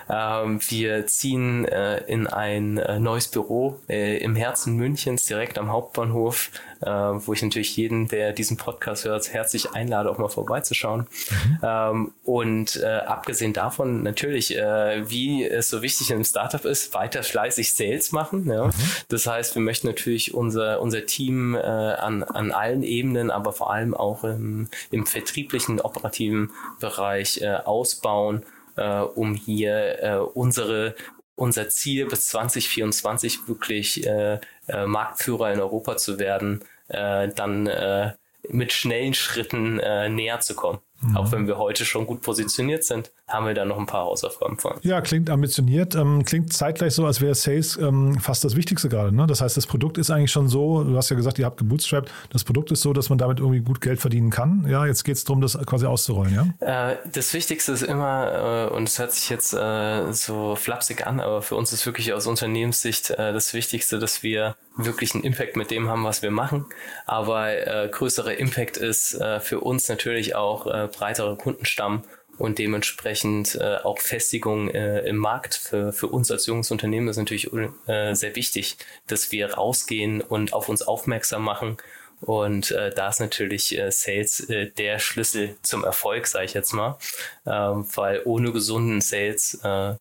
Ähm, 0.09 0.61
wir 0.69 1.07
ziehen 1.09 1.65
äh, 1.65 1.99
in 2.05 2.29
ein 2.29 2.79
äh, 2.79 3.01
neues 3.01 3.27
Büro 3.27 3.81
äh, 3.89 4.19
im 4.19 4.37
Herzen 4.37 4.77
Münchens, 4.77 5.25
direkt 5.25 5.59
am 5.59 5.73
Hauptbahnhof, 5.73 6.51
äh, 6.83 6.89
wo 6.89 7.33
ich 7.33 7.43
natürlich 7.43 7.77
jeden, 7.77 8.07
der 8.07 8.33
diesen 8.33 8.57
Podcast 8.57 9.05
hört, 9.05 9.33
herzlich 9.33 9.73
einlade, 9.73 10.09
auch 10.09 10.19
mal 10.19 10.29
vorbeizuschauen. 10.29 11.09
Mhm. 11.31 11.59
Ähm, 11.63 12.13
und 12.23 12.83
abgesehen 12.83 13.53
davon 13.53 14.03
natürlich, 14.03 14.51
wie 14.51 15.45
es 15.45 15.69
so 15.69 15.83
wichtig 15.83 16.11
in 16.11 16.17
einem 16.17 16.25
Startup 16.25 16.65
ist, 16.65 16.95
weiter 16.95 17.23
fleißig 17.23 17.75
Sales 17.75 18.13
machen. 18.13 18.47
Ja? 18.49 18.67
Mhm. 18.67 18.73
Das 19.09 19.27
heißt, 19.27 19.55
wir 19.55 19.63
möchten 19.63 19.87
natürlich 19.87 20.35
unser, 20.35 20.81
unser 20.81 21.05
Team 21.07 21.55
an, 21.55 22.23
an 22.23 22.53
allen 22.53 22.83
Ebenen, 22.83 23.31
aber 23.31 23.53
vor 23.53 23.73
allem 23.73 23.95
auch 23.95 24.12
im, 24.25 24.69
im 24.91 25.07
vertrieblichen, 25.07 25.81
operativen 25.81 26.51
Bereich 26.81 27.41
äh, 27.41 27.57
ausbauen, 27.65 28.45
äh, 28.77 29.01
um 29.01 29.35
hier 29.35 30.03
äh, 30.03 30.17
unsere 30.19 30.95
unser 31.35 31.69
Ziel 31.69 32.07
bis 32.07 32.27
2024 32.27 33.49
wirklich 33.49 34.07
äh, 34.07 34.39
äh, 34.69 34.87
Marktführer 34.87 35.53
in 35.53 35.61
Europa 35.61 35.97
zu 35.97 36.19
werden, 36.19 36.63
äh, 36.89 37.29
dann 37.29 37.67
äh, 37.67 38.13
mit 38.49 38.73
schnellen 38.73 39.15
Schritten 39.15 39.81
äh, 39.81 40.09
näher 40.09 40.41
zu 40.41 40.55
kommen. 40.55 40.81
Mhm. 41.03 41.17
Auch 41.17 41.33
wenn 41.33 41.47
wir 41.47 41.59
heute 41.59 41.85
schon 41.85 42.07
gut 42.07 42.23
positioniert 42.23 42.85
sind, 42.85 43.11
haben 43.27 43.47
wir 43.47 43.55
da 43.55 43.65
noch 43.65 43.79
ein 43.79 43.87
paar 43.87 44.05
Hausaufgaben 44.05 44.59
vor. 44.59 44.79
Ja, 44.83 45.01
klingt 45.01 45.31
ambitioniert. 45.31 45.95
Ähm, 45.95 46.25
klingt 46.25 46.53
zeitgleich 46.53 46.95
so, 46.95 47.07
als 47.07 47.21
wäre 47.21 47.35
Sales 47.35 47.77
ähm, 47.77 48.19
fast 48.21 48.45
das 48.45 48.57
Wichtigste 48.57 48.89
gerade. 48.89 49.15
Ne? 49.15 49.27
Das 49.27 49.41
heißt, 49.41 49.57
das 49.57 49.67
Produkt 49.67 49.99
ist 49.99 50.11
eigentlich 50.11 50.31
schon 50.31 50.49
so, 50.49 50.85
du 50.85 50.97
hast 50.97 51.11
ja 51.11 51.17
gesagt, 51.17 51.39
ihr 51.39 51.47
habt 51.47 51.59
gebootstrapped, 51.59 52.11
das 52.31 52.45
Produkt 52.45 52.71
ist 52.71 52.83
so, 52.83 52.93
dass 52.93 53.09
man 53.09 53.19
damit 53.19 53.41
irgendwie 53.41 53.61
gut 53.61 53.81
Geld 53.81 54.01
verdienen 54.01 54.31
kann. 54.31 54.67
Ja, 54.69 54.87
jetzt 54.87 55.05
geht 55.05 55.17
es 55.17 55.25
darum, 55.25 55.41
das 55.41 55.59
quasi 55.67 55.87
auszurollen, 55.87 56.55
ja? 56.61 56.93
Äh, 56.93 56.97
das 57.13 57.35
Wichtigste 57.35 57.73
ist 57.73 57.83
immer, 57.83 58.69
äh, 58.71 58.75
und 58.75 58.89
es 58.89 58.99
hört 58.99 59.13
sich 59.13 59.29
jetzt 59.29 59.55
äh, 59.55 60.13
so 60.13 60.57
flapsig 60.57 61.07
an, 61.07 61.21
aber 61.21 61.43
für 61.43 61.57
uns 61.57 61.73
ist 61.73 61.85
wirklich 61.87 62.13
aus 62.13 62.27
Unternehmenssicht 62.27 63.11
äh, 63.11 63.33
das 63.33 63.55
Wichtigste, 63.55 63.99
dass 63.99 64.23
wir 64.23 64.57
wirklich 64.77 65.15
einen 65.15 65.25
Impact 65.25 65.57
mit 65.57 65.71
dem 65.71 65.89
haben, 65.89 66.05
was 66.05 66.23
wir 66.23 66.31
machen. 66.31 66.67
Aber 67.07 67.51
äh, 67.51 67.89
größerer 67.89 68.39
Impact 68.39 68.77
ist 68.77 69.15
äh, 69.15 69.41
für 69.41 69.61
uns 69.61 69.89
natürlich 69.89 70.35
auch 70.35 70.67
breiterer 70.93 71.37
Kundenstamm 71.37 72.05
und 72.39 72.59
dementsprechend 72.59 73.55
äh, 73.57 73.77
auch 73.83 73.99
Festigung 73.99 74.69
äh, 74.71 75.01
im 75.01 75.17
Markt 75.17 75.55
für, 75.55 75.93
für 75.93 76.09
uns 76.09 76.31
als 76.31 76.47
junges 76.47 76.71
Unternehmen 76.71 77.09
ist 77.09 77.19
natürlich 77.19 77.53
äh, 77.53 78.15
sehr 78.15 78.37
wichtig, 78.37 78.77
dass 79.07 79.33
wir 79.33 79.55
rausgehen 79.55 80.21
und 80.21 80.53
auf 80.53 80.69
uns 80.69 80.83
aufmerksam 80.83 81.45
machen. 81.45 81.77
Und 82.21 82.71
äh, 82.71 82.91
da 82.95 83.09
ist 83.09 83.21
natürlich 83.21 83.77
äh, 83.77 83.91
Sales 83.91 84.41
äh, 84.49 84.71
der 84.71 84.99
Schlüssel 84.99 85.57
zum 85.63 85.85
Erfolg, 85.85 86.27
sage 86.27 86.45
ich 86.45 86.55
jetzt 86.55 86.73
mal, 86.73 86.97
ähm, 87.47 87.87
weil 87.95 88.23
ohne 88.25 88.53
gesunden 88.53 89.01
Sales 89.01 89.61
äh, 89.63 89.95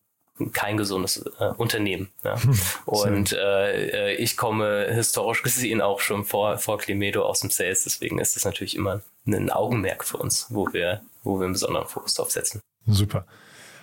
kein 0.52 0.76
gesundes 0.76 1.24
äh, 1.38 1.52
Unternehmen. 1.56 2.10
Ja. 2.24 2.42
Hm, 2.42 2.58
und 2.86 3.32
äh, 3.32 4.12
äh, 4.12 4.14
ich 4.16 4.36
komme 4.36 4.88
historisch 4.92 5.42
gesehen 5.44 5.80
auch 5.80 6.00
schon 6.00 6.24
vor, 6.24 6.58
vor 6.58 6.78
Climedo 6.78 7.24
aus 7.24 7.40
dem 7.40 7.50
Sales, 7.50 7.84
deswegen 7.84 8.18
ist 8.18 8.36
das 8.36 8.44
natürlich 8.44 8.74
immer 8.76 9.02
ein 9.26 9.50
Augenmerk 9.50 10.04
für 10.04 10.16
uns, 10.16 10.46
wo 10.50 10.72
wir, 10.72 11.02
wo 11.22 11.38
wir 11.38 11.44
einen 11.44 11.52
besonderen 11.52 11.86
Fokus 11.86 12.14
drauf 12.14 12.30
setzen. 12.30 12.60
Super. 12.86 13.24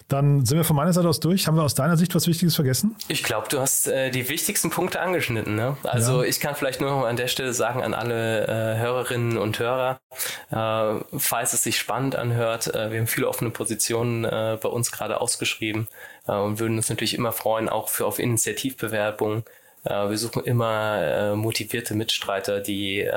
Dann 0.09 0.43
sind 0.43 0.57
wir 0.57 0.63
von 0.63 0.75
meiner 0.75 0.91
Seite 0.91 1.07
aus 1.07 1.19
durch. 1.19 1.47
Haben 1.47 1.55
wir 1.55 1.63
aus 1.63 1.75
deiner 1.75 1.95
Sicht 1.95 2.15
was 2.15 2.25
Wichtiges 2.25 2.55
vergessen? 2.55 2.95
Ich 3.07 3.23
glaube, 3.23 3.47
du 3.47 3.59
hast 3.59 3.87
äh, 3.87 4.09
die 4.09 4.27
wichtigsten 4.27 4.71
Punkte 4.71 4.99
angeschnitten. 4.99 5.55
Ne? 5.55 5.77
Also 5.83 6.23
ja. 6.23 6.29
ich 6.29 6.39
kann 6.39 6.55
vielleicht 6.55 6.81
nur 6.81 7.07
an 7.07 7.15
der 7.15 7.27
Stelle 7.27 7.53
sagen 7.53 7.83
an 7.83 7.93
alle 7.93 8.47
äh, 8.47 8.79
Hörerinnen 8.79 9.37
und 9.37 9.59
Hörer, 9.59 10.01
äh, 10.49 10.99
falls 11.17 11.53
es 11.53 11.63
sich 11.63 11.77
spannend 11.77 12.15
anhört, 12.15 12.73
äh, 12.73 12.91
wir 12.91 12.99
haben 12.99 13.07
viele 13.07 13.29
offene 13.29 13.51
Positionen 13.51 14.25
äh, 14.25 14.57
bei 14.59 14.67
uns 14.67 14.91
gerade 14.91 15.21
ausgeschrieben 15.21 15.87
äh, 16.27 16.33
und 16.33 16.59
würden 16.59 16.77
uns 16.77 16.89
natürlich 16.89 17.13
immer 17.13 17.31
freuen, 17.31 17.69
auch 17.69 17.89
für 17.89 18.07
auf 18.07 18.17
Initiativbewerbungen. 18.19 19.43
wir 19.83 20.17
suchen 20.17 20.43
immer 20.43 21.35
motivierte 21.35 21.93
Mitstreiter, 21.95 22.59
die 22.59 23.07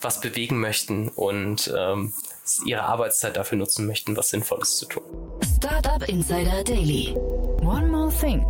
was 0.00 0.20
bewegen 0.20 0.60
möchten 0.60 1.08
und 1.08 1.72
ähm, 1.76 2.12
ihre 2.64 2.82
Arbeitszeit 2.82 3.36
dafür 3.36 3.58
nutzen 3.58 3.86
möchten, 3.86 4.16
was 4.16 4.30
Sinnvolles 4.30 4.76
zu 4.76 4.86
tun. 4.86 5.02
Startup 5.80 6.06
Insider 6.10 6.62
Daily. 6.62 7.14
One 7.62 7.88
more 7.88 8.10
thing. 8.10 8.44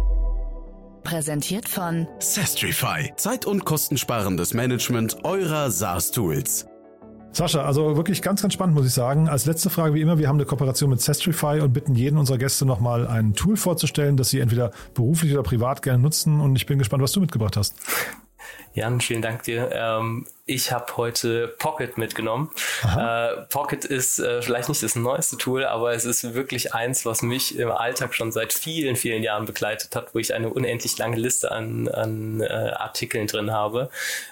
Präsentiert 1.04 1.68
von 1.68 2.08
Sestrify. 2.18 3.12
Zeit- 3.14 3.46
und 3.46 3.64
kostensparendes 3.64 4.52
Management 4.52 5.16
eurer 5.22 5.70
SaaS-Tools. 5.70 6.66
Sascha, 7.30 7.64
also 7.64 7.96
wirklich 7.96 8.20
ganz, 8.22 8.42
ganz 8.42 8.54
spannend, 8.54 8.74
muss 8.74 8.86
ich 8.86 8.92
sagen. 8.92 9.28
Als 9.28 9.46
letzte 9.46 9.70
Frage 9.70 9.94
wie 9.94 10.00
immer, 10.00 10.18
wir 10.18 10.26
haben 10.26 10.38
eine 10.38 10.44
Kooperation 10.44 10.90
mit 10.90 11.02
Sestrify 11.02 11.60
und 11.60 11.72
bitten 11.72 11.94
jeden 11.94 12.18
unserer 12.18 12.38
Gäste 12.38 12.66
nochmal 12.66 13.06
ein 13.06 13.34
Tool 13.34 13.56
vorzustellen, 13.56 14.16
das 14.16 14.30
sie 14.30 14.40
entweder 14.40 14.72
beruflich 14.94 15.32
oder 15.32 15.44
privat 15.44 15.82
gerne 15.82 16.02
nutzen. 16.02 16.40
Und 16.40 16.56
ich 16.56 16.66
bin 16.66 16.80
gespannt, 16.80 17.00
was 17.00 17.12
du 17.12 17.20
mitgebracht 17.20 17.56
hast. 17.56 17.76
Jan, 18.72 19.00
vielen 19.00 19.22
Dank 19.22 19.44
dir. 19.44 19.70
Ähm, 19.72 20.26
ich 20.50 20.72
habe 20.72 20.96
heute 20.96 21.46
Pocket 21.46 21.96
mitgenommen. 21.96 22.50
Äh, 22.82 23.42
Pocket 23.50 23.84
ist 23.84 24.18
äh, 24.18 24.42
vielleicht 24.42 24.68
nicht 24.68 24.82
das 24.82 24.96
neueste 24.96 25.36
Tool, 25.36 25.64
aber 25.64 25.92
es 25.92 26.04
ist 26.04 26.34
wirklich 26.34 26.74
eins, 26.74 27.06
was 27.06 27.22
mich 27.22 27.56
im 27.56 27.70
Alltag 27.70 28.14
schon 28.14 28.32
seit 28.32 28.52
vielen, 28.52 28.96
vielen 28.96 29.22
Jahren 29.22 29.46
begleitet 29.46 29.94
hat, 29.94 30.12
wo 30.12 30.18
ich 30.18 30.34
eine 30.34 30.48
unendlich 30.50 30.98
lange 30.98 31.16
Liste 31.16 31.52
an, 31.52 31.86
an 31.88 32.40
äh, 32.40 32.46
Artikeln 32.46 33.28
drin 33.28 33.52
habe, 33.52 33.90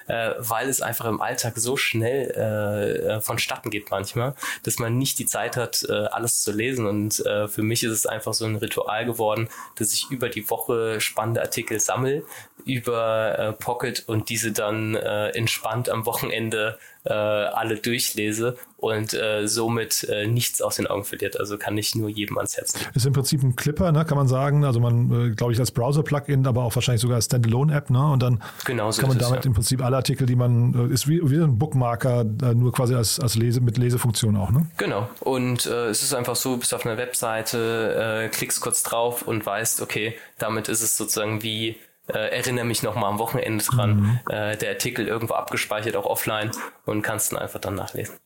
äh, 0.08 0.32
weil 0.38 0.68
es 0.68 0.82
einfach 0.82 1.04
im 1.04 1.20
Alltag 1.20 1.52
so 1.56 1.76
schnell 1.76 2.32
äh, 2.36 3.14
äh, 3.16 3.20
vonstatten 3.20 3.70
geht 3.70 3.92
manchmal, 3.92 4.34
dass 4.64 4.80
man 4.80 4.98
nicht 4.98 5.20
die 5.20 5.26
Zeit 5.26 5.56
hat, 5.56 5.88
alles 5.88 6.42
zu 6.42 6.50
lesen. 6.50 6.86
Und 6.86 7.22
für 7.48 7.62
mich 7.62 7.82
ist 7.84 7.92
es 7.92 8.06
einfach 8.06 8.34
so 8.34 8.44
ein 8.44 8.56
Ritual 8.56 9.04
geworden, 9.04 9.48
dass 9.76 9.92
ich 9.92 10.10
über 10.10 10.28
die 10.28 10.48
Woche 10.50 11.00
spannende 11.00 11.42
Artikel 11.42 11.78
sammle 11.78 12.24
über 12.64 13.56
Pocket 13.60 14.04
und 14.08 14.28
diese 14.28 14.52
dann 14.52 14.94
entspannt 14.94 15.88
am 15.88 16.06
Wochenende 16.08 16.78
äh, 17.04 17.12
alle 17.12 17.76
durchlese 17.76 18.56
und 18.76 19.14
äh, 19.14 19.46
somit 19.46 20.04
äh, 20.04 20.26
nichts 20.26 20.62
aus 20.62 20.76
den 20.76 20.86
Augen 20.86 21.04
verliert. 21.04 21.38
Also 21.38 21.58
kann 21.58 21.76
ich 21.76 21.94
nur 21.94 22.08
jedem 22.08 22.38
ans 22.38 22.56
Herz 22.56 22.78
legen. 22.78 22.90
Ist 22.94 23.06
im 23.06 23.12
Prinzip 23.12 23.42
ein 23.42 23.56
Clipper, 23.56 23.92
ne, 23.92 24.04
kann 24.04 24.16
man 24.16 24.28
sagen. 24.28 24.64
Also 24.64 24.80
man, 24.80 25.30
äh, 25.30 25.34
glaube 25.34 25.52
ich, 25.52 25.58
als 25.58 25.70
Browser-Plugin, 25.70 26.46
aber 26.46 26.64
auch 26.64 26.74
wahrscheinlich 26.74 27.02
sogar 27.02 27.16
als 27.16 27.26
Standalone-App, 27.26 27.90
ne? 27.90 28.10
Und 28.10 28.22
dann 28.22 28.42
genau 28.64 28.90
so 28.90 29.00
kann 29.00 29.10
man 29.10 29.18
damit 29.18 29.40
es, 29.40 29.44
ja. 29.44 29.48
im 29.48 29.54
Prinzip 29.54 29.82
alle 29.82 29.96
Artikel, 29.96 30.26
die 30.26 30.36
man, 30.36 30.90
äh, 30.90 30.92
ist 30.92 31.08
wie, 31.08 31.20
wie 31.22 31.36
ein 31.36 31.58
Bookmarker, 31.58 32.20
äh, 32.42 32.54
nur 32.54 32.72
quasi 32.72 32.94
als, 32.94 33.20
als 33.20 33.36
Lese, 33.36 33.60
mit 33.60 33.78
Lesefunktion 33.78 34.36
auch, 34.36 34.50
ne? 34.50 34.66
Genau. 34.76 35.08
Und 35.20 35.66
es 35.66 36.02
ist 36.02 36.14
einfach 36.14 36.36
so, 36.36 36.56
bist 36.56 36.74
auf 36.74 36.86
einer 36.86 36.96
Webseite, 36.98 38.30
klickst 38.32 38.60
kurz 38.60 38.82
drauf 38.82 39.22
und 39.22 39.44
weißt, 39.44 39.80
okay, 39.82 40.14
damit 40.38 40.68
ist 40.68 40.82
es 40.82 40.96
sozusagen 40.96 41.42
wie 41.42 41.76
äh, 42.08 42.36
erinnere 42.36 42.64
mich 42.64 42.82
nochmal 42.82 43.10
am 43.10 43.18
Wochenende 43.18 43.64
dran, 43.64 43.96
mhm. 43.96 44.20
äh, 44.30 44.56
der 44.56 44.70
Artikel 44.70 45.06
irgendwo 45.06 45.34
abgespeichert, 45.34 45.96
auch 45.96 46.06
offline 46.06 46.50
und 46.86 47.02
kannst 47.02 47.32
ihn 47.32 47.38
einfach 47.38 47.60
dann 47.60 47.74
nachlesen. 47.74 48.16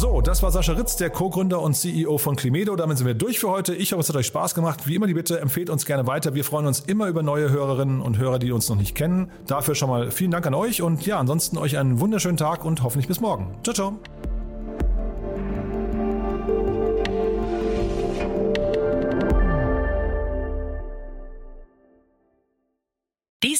So, 0.00 0.22
das 0.22 0.42
war 0.42 0.50
Sascha 0.50 0.72
Ritz, 0.72 0.96
der 0.96 1.10
Co-Gründer 1.10 1.60
und 1.60 1.74
CEO 1.74 2.16
von 2.16 2.34
Climedo. 2.34 2.74
Damit 2.74 2.96
sind 2.96 3.06
wir 3.06 3.12
durch 3.12 3.38
für 3.38 3.50
heute. 3.50 3.74
Ich 3.74 3.92
hoffe, 3.92 4.00
es 4.00 4.08
hat 4.08 4.16
euch 4.16 4.24
Spaß 4.28 4.54
gemacht. 4.54 4.86
Wie 4.86 4.94
immer 4.94 5.06
die 5.06 5.12
Bitte, 5.12 5.38
empfehlt 5.38 5.68
uns 5.68 5.84
gerne 5.84 6.06
weiter. 6.06 6.34
Wir 6.34 6.42
freuen 6.42 6.66
uns 6.66 6.80
immer 6.80 7.06
über 7.08 7.22
neue 7.22 7.50
Hörerinnen 7.50 8.00
und 8.00 8.16
Hörer, 8.16 8.38
die 8.38 8.50
uns 8.50 8.66
noch 8.70 8.76
nicht 8.76 8.94
kennen. 8.94 9.30
Dafür 9.46 9.74
schon 9.74 9.90
mal 9.90 10.10
vielen 10.10 10.30
Dank 10.30 10.46
an 10.46 10.54
euch 10.54 10.80
und 10.80 11.04
ja, 11.04 11.18
ansonsten 11.18 11.58
euch 11.58 11.76
einen 11.76 12.00
wunderschönen 12.00 12.38
Tag 12.38 12.64
und 12.64 12.82
hoffentlich 12.82 13.08
bis 13.08 13.20
morgen. 13.20 13.54
Ciao, 13.62 13.74
ciao. 13.74 14.29